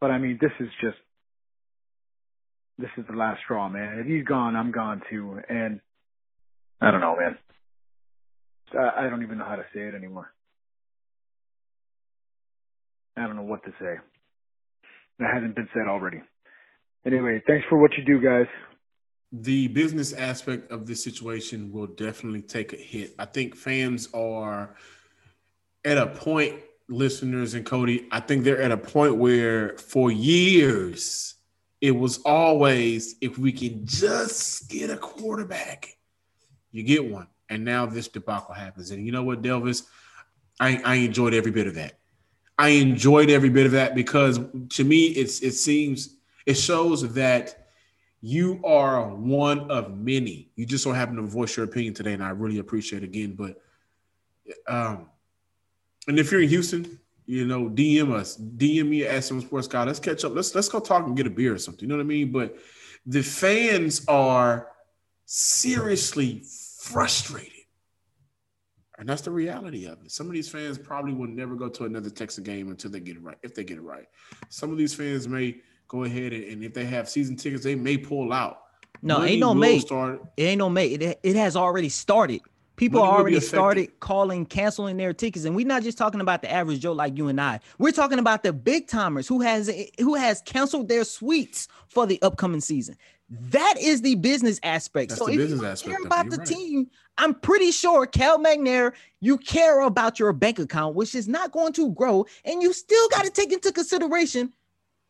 But 0.00 0.10
I 0.10 0.18
mean, 0.18 0.38
this 0.40 0.52
is 0.60 0.68
just 0.80 0.98
this 2.78 2.90
is 2.98 3.04
the 3.08 3.16
last 3.16 3.40
straw, 3.44 3.68
man. 3.68 3.98
If 4.00 4.06
he's 4.06 4.24
gone, 4.24 4.54
I'm 4.54 4.70
gone 4.70 5.00
too. 5.10 5.40
And 5.48 5.80
I 6.80 6.90
don't 6.90 7.00
know, 7.00 7.16
man. 7.18 7.38
I, 8.78 9.06
I 9.06 9.10
don't 9.10 9.22
even 9.22 9.38
know 9.38 9.46
how 9.46 9.56
to 9.56 9.64
say 9.74 9.80
it 9.80 9.94
anymore. 9.94 10.30
I 13.16 13.22
don't 13.22 13.36
know 13.36 13.42
what 13.42 13.64
to 13.64 13.70
say. 13.80 13.96
That 15.18 15.32
hasn't 15.32 15.54
been 15.54 15.68
said 15.72 15.88
already. 15.88 16.20
Anyway, 17.06 17.42
thanks 17.46 17.64
for 17.68 17.78
what 17.78 17.92
you 17.96 18.04
do, 18.04 18.20
guys. 18.20 18.46
The 19.32 19.68
business 19.68 20.12
aspect 20.12 20.70
of 20.70 20.86
this 20.86 21.02
situation 21.02 21.72
will 21.72 21.86
definitely 21.86 22.42
take 22.42 22.72
a 22.72 22.76
hit. 22.76 23.14
I 23.18 23.24
think 23.24 23.54
fans 23.54 24.08
are 24.14 24.74
at 25.84 25.98
a 25.98 26.06
point, 26.06 26.60
listeners 26.88 27.54
and 27.54 27.64
Cody, 27.64 28.08
I 28.10 28.20
think 28.20 28.44
they're 28.44 28.60
at 28.60 28.72
a 28.72 28.76
point 28.76 29.16
where 29.16 29.76
for 29.78 30.10
years, 30.10 31.34
it 31.80 31.92
was 31.92 32.18
always 32.24 33.16
if 33.20 33.38
we 33.38 33.52
can 33.52 33.86
just 33.86 34.68
get 34.68 34.90
a 34.90 34.96
quarterback, 34.96 35.96
you 36.72 36.82
get 36.82 37.04
one. 37.04 37.28
And 37.48 37.64
now 37.64 37.86
this 37.86 38.08
debacle 38.08 38.54
happens. 38.54 38.90
And 38.90 39.06
you 39.06 39.12
know 39.12 39.22
what, 39.22 39.42
Delvis? 39.42 39.84
I, 40.58 40.80
I 40.84 40.94
enjoyed 40.96 41.34
every 41.34 41.52
bit 41.52 41.66
of 41.66 41.74
that. 41.74 41.98
I 42.58 42.70
enjoyed 42.70 43.30
every 43.30 43.50
bit 43.50 43.66
of 43.66 43.72
that 43.72 43.94
because 43.94 44.40
to 44.70 44.84
me, 44.84 45.06
it's 45.06 45.40
it 45.42 45.52
seems 45.52 46.16
it 46.46 46.54
shows 46.54 47.12
that 47.14 47.68
You 48.20 48.60
are 48.64 49.08
one 49.08 49.70
of 49.70 49.96
many. 49.96 50.50
You 50.56 50.66
just 50.66 50.82
so 50.82 50.92
happen 50.92 51.16
to 51.16 51.22
voice 51.22 51.56
your 51.56 51.66
opinion 51.66 51.94
today, 51.94 52.14
and 52.14 52.24
I 52.24 52.30
really 52.30 52.58
appreciate 52.58 53.02
it 53.02 53.06
again. 53.06 53.34
But 53.34 53.60
um, 54.66 55.06
and 56.08 56.18
if 56.18 56.32
you're 56.32 56.40
in 56.40 56.48
Houston, 56.48 56.98
you 57.26 57.46
know, 57.46 57.68
DM 57.68 58.12
us, 58.12 58.36
DM 58.36 58.88
me 58.88 59.04
at 59.04 59.22
SM 59.22 59.40
Sports 59.40 59.68
Guy. 59.68 59.84
Let's 59.84 60.00
catch 60.00 60.24
up. 60.24 60.34
Let's 60.34 60.54
let's 60.54 60.68
go 60.68 60.80
talk 60.80 61.06
and 61.06 61.16
get 61.16 61.26
a 61.26 61.30
beer 61.30 61.54
or 61.54 61.58
something. 61.58 61.82
You 61.82 61.88
know 61.88 61.96
what 61.96 62.02
I 62.02 62.06
mean? 62.06 62.32
But 62.32 62.56
the 63.04 63.22
fans 63.22 64.04
are 64.08 64.68
seriously 65.26 66.42
frustrated. 66.80 67.55
And 68.98 69.08
that's 69.08 69.22
the 69.22 69.30
reality 69.30 69.86
of 69.86 70.02
it. 70.04 70.10
Some 70.10 70.26
of 70.26 70.32
these 70.32 70.48
fans 70.48 70.78
probably 70.78 71.12
will 71.12 71.28
never 71.28 71.54
go 71.54 71.68
to 71.68 71.84
another 71.84 72.10
Texas 72.10 72.42
game 72.42 72.70
until 72.70 72.90
they 72.90 73.00
get 73.00 73.16
it 73.16 73.22
right, 73.22 73.36
if 73.42 73.54
they 73.54 73.64
get 73.64 73.76
it 73.76 73.82
right. 73.82 74.06
Some 74.48 74.70
of 74.70 74.78
these 74.78 74.94
fans 74.94 75.28
may 75.28 75.56
go 75.88 76.04
ahead 76.04 76.32
and, 76.32 76.44
and 76.44 76.64
if 76.64 76.72
they 76.72 76.84
have 76.84 77.08
season 77.08 77.36
tickets, 77.36 77.64
they 77.64 77.74
may 77.74 77.98
pull 77.98 78.32
out. 78.32 78.62
No, 79.02 79.18
Money 79.18 79.32
ain't 79.32 79.40
no 79.40 79.54
mate. 79.54 79.82
Start. 79.82 80.22
It 80.36 80.42
ain't 80.44 80.58
no 80.58 80.70
mate. 80.70 81.02
It, 81.02 81.20
it 81.22 81.36
has 81.36 81.56
already 81.56 81.90
started. 81.90 82.40
People 82.76 83.00
be 83.00 83.06
already 83.06 83.40
started 83.40 84.00
calling, 84.00 84.44
canceling 84.44 84.98
their 84.98 85.14
tickets, 85.14 85.46
and 85.46 85.56
we're 85.56 85.66
not 85.66 85.82
just 85.82 85.96
talking 85.96 86.20
about 86.20 86.42
the 86.42 86.50
average 86.50 86.80
Joe 86.80 86.92
like 86.92 87.16
you 87.16 87.28
and 87.28 87.40
I. 87.40 87.60
We're 87.78 87.92
talking 87.92 88.18
about 88.18 88.42
the 88.42 88.52
big 88.52 88.86
timers 88.86 89.26
who 89.26 89.40
has 89.40 89.70
who 89.98 90.14
has 90.14 90.42
canceled 90.42 90.88
their 90.88 91.04
suites 91.04 91.68
for 91.88 92.06
the 92.06 92.20
upcoming 92.22 92.60
season. 92.60 92.96
That 93.28 93.74
is 93.80 94.02
the 94.02 94.14
business 94.16 94.60
aspect. 94.62 95.10
That's 95.10 95.18
so 95.18 95.26
the 95.26 95.32
if 95.32 95.38
business 95.38 95.60
you 95.60 95.66
aspect 95.66 95.96
care 95.96 96.06
about 96.06 96.30
the 96.30 96.36
right. 96.36 96.46
team, 96.46 96.90
I'm 97.18 97.34
pretty 97.34 97.72
sure 97.72 98.06
Cal 98.06 98.38
McNair, 98.38 98.92
you 99.20 99.38
care 99.38 99.80
about 99.80 100.18
your 100.18 100.32
bank 100.32 100.58
account, 100.58 100.94
which 100.94 101.14
is 101.14 101.26
not 101.26 101.52
going 101.52 101.72
to 101.74 101.90
grow, 101.92 102.26
and 102.44 102.62
you 102.62 102.72
still 102.72 103.08
got 103.08 103.24
to 103.24 103.30
take 103.30 103.52
into 103.52 103.72
consideration. 103.72 104.52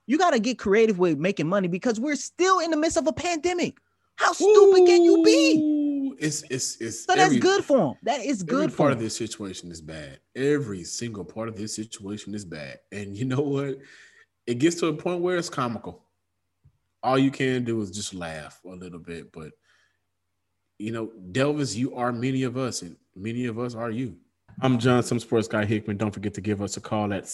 You 0.07 0.19
got 0.19 0.31
to 0.31 0.39
get 0.39 0.59
creative 0.59 1.01
with 1.01 1.19
making 1.19 1.49
money 1.49 1.67
because 1.67 1.99
we're 1.99 2.15
still 2.15 2.61
in 2.61 2.71
the 2.71 2.77
midst 2.77 2.97
of 2.97 3.09
a 3.09 3.13
pandemic. 3.13 3.79
How 4.15 4.33
stupid 4.33 4.87
can 4.87 5.03
you 5.03 5.23
be? 5.23 5.76
Ooh, 6.17 6.27
It's 6.27 6.43
it's 6.51 6.81
it's 6.81 7.05
So 7.05 7.15
that's 7.15 7.27
every- 7.27 7.39
good 7.39 7.65
for 7.65 7.79
him. 7.91 7.95
That 8.03 8.25
is 8.25 8.43
Every 8.43 8.47
good 8.55 8.71
for 8.73 8.77
part 8.79 8.93
him. 8.93 8.99
of 8.99 9.05
this 9.05 9.17
situation 9.17 9.71
is 9.71 9.81
bad. 9.81 10.21
Every 10.35 10.85
single 10.85 11.25
part 11.25 11.49
of 11.49 11.57
this 11.57 11.75
situation 11.75 12.35
is 12.35 12.45
bad. 12.45 12.79
And 12.93 13.17
you 13.17 13.25
know 13.25 13.41
what? 13.41 13.79
It 14.47 14.59
gets 14.59 14.77
to 14.77 14.87
a 14.87 14.93
point 14.95 15.21
where 15.21 15.37
it's 15.37 15.49
comical. 15.51 16.03
All 17.03 17.19
you 17.19 17.31
can 17.31 17.65
do 17.65 17.81
is 17.83 17.91
just 17.91 18.15
laugh 18.15 18.61
a 18.65 18.69
little 18.75 18.99
bit. 18.99 19.33
But 19.33 19.53
you 20.79 20.93
know, 20.93 21.11
Delvis, 21.33 21.75
you 21.77 21.95
are 21.95 22.13
many 22.13 22.43
of 22.43 22.57
us, 22.57 22.83
and 22.83 22.97
many 23.15 23.47
of 23.47 23.59
us 23.59 23.75
are 23.75 23.91
you. 23.91 24.17
I'm 24.63 24.79
John, 24.79 25.03
some 25.03 25.19
sports 25.21 25.49
guy 25.49 25.65
Hickman. 25.65 25.97
Don't 25.99 26.11
forget 26.13 26.35
to 26.35 26.41
give 26.41 26.63
us 26.63 26.77
a 26.77 26.81
call 26.81 27.13
at 27.13 27.25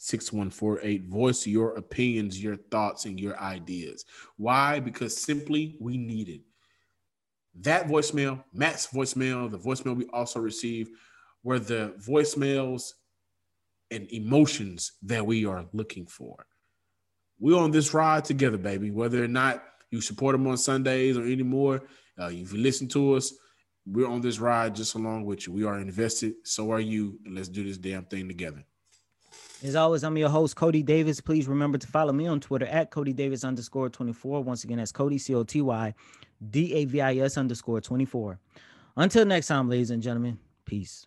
737-471-6148. 0.00 1.08
Voice 1.08 1.46
your 1.46 1.76
opinions, 1.76 2.42
your 2.42 2.56
thoughts, 2.56 3.04
and 3.04 3.18
your 3.18 3.38
ideas. 3.40 4.04
Why? 4.36 4.80
Because 4.80 5.16
simply 5.16 5.76
we 5.80 5.96
need 5.96 6.28
it 6.28 6.40
that 7.60 7.86
voicemail, 7.86 8.42
Matt's 8.52 8.88
voicemail, 8.88 9.50
the 9.50 9.58
voicemail 9.58 9.96
we 9.96 10.06
also 10.12 10.40
received 10.40 10.90
were 11.42 11.58
the 11.58 11.94
voicemails 12.00 12.92
and 13.90 14.10
emotions 14.10 14.92
that 15.02 15.24
we 15.24 15.46
are 15.46 15.66
looking 15.72 16.06
for. 16.06 16.46
We're 17.38 17.58
on 17.58 17.70
this 17.70 17.94
ride 17.94 18.24
together, 18.24 18.56
baby. 18.56 18.90
Whether 18.90 19.22
or 19.22 19.28
not 19.28 19.62
you 19.90 20.00
support 20.00 20.34
them 20.34 20.46
on 20.46 20.56
Sundays 20.56 21.16
or 21.16 21.24
anymore, 21.24 21.82
uh, 22.18 22.30
if 22.32 22.52
you 22.52 22.58
listen 22.58 22.88
to 22.88 23.14
us, 23.14 23.32
we're 23.86 24.08
on 24.08 24.20
this 24.20 24.38
ride 24.38 24.74
just 24.74 24.94
along 24.94 25.26
with 25.26 25.46
you. 25.46 25.52
We 25.52 25.64
are 25.64 25.78
invested. 25.78 26.34
So 26.44 26.72
are 26.72 26.80
you. 26.80 27.18
Let's 27.28 27.48
do 27.48 27.62
this 27.62 27.76
damn 27.76 28.04
thing 28.06 28.28
together. 28.28 28.64
As 29.64 29.76
always, 29.76 30.04
I'm 30.04 30.18
your 30.18 30.28
host, 30.28 30.56
Coty 30.56 30.84
Davis. 30.84 31.22
Please 31.22 31.48
remember 31.48 31.78
to 31.78 31.86
follow 31.86 32.12
me 32.12 32.26
on 32.26 32.38
Twitter 32.38 32.66
at 32.66 32.90
Coty 32.90 33.16
Davis 33.16 33.44
underscore 33.44 33.88
24. 33.88 34.44
Once 34.44 34.62
again, 34.62 34.76
that's 34.76 34.92
Coty, 34.92 35.18
C 35.18 35.34
O 35.34 35.42
T 35.42 35.62
Y 35.62 35.94
D 36.50 36.74
A 36.74 36.84
V 36.84 37.00
I 37.00 37.16
S 37.16 37.38
underscore 37.38 37.80
24. 37.80 38.38
Until 38.98 39.24
next 39.24 39.46
time, 39.46 39.70
ladies 39.70 39.90
and 39.90 40.02
gentlemen, 40.02 40.38
peace. 40.66 41.06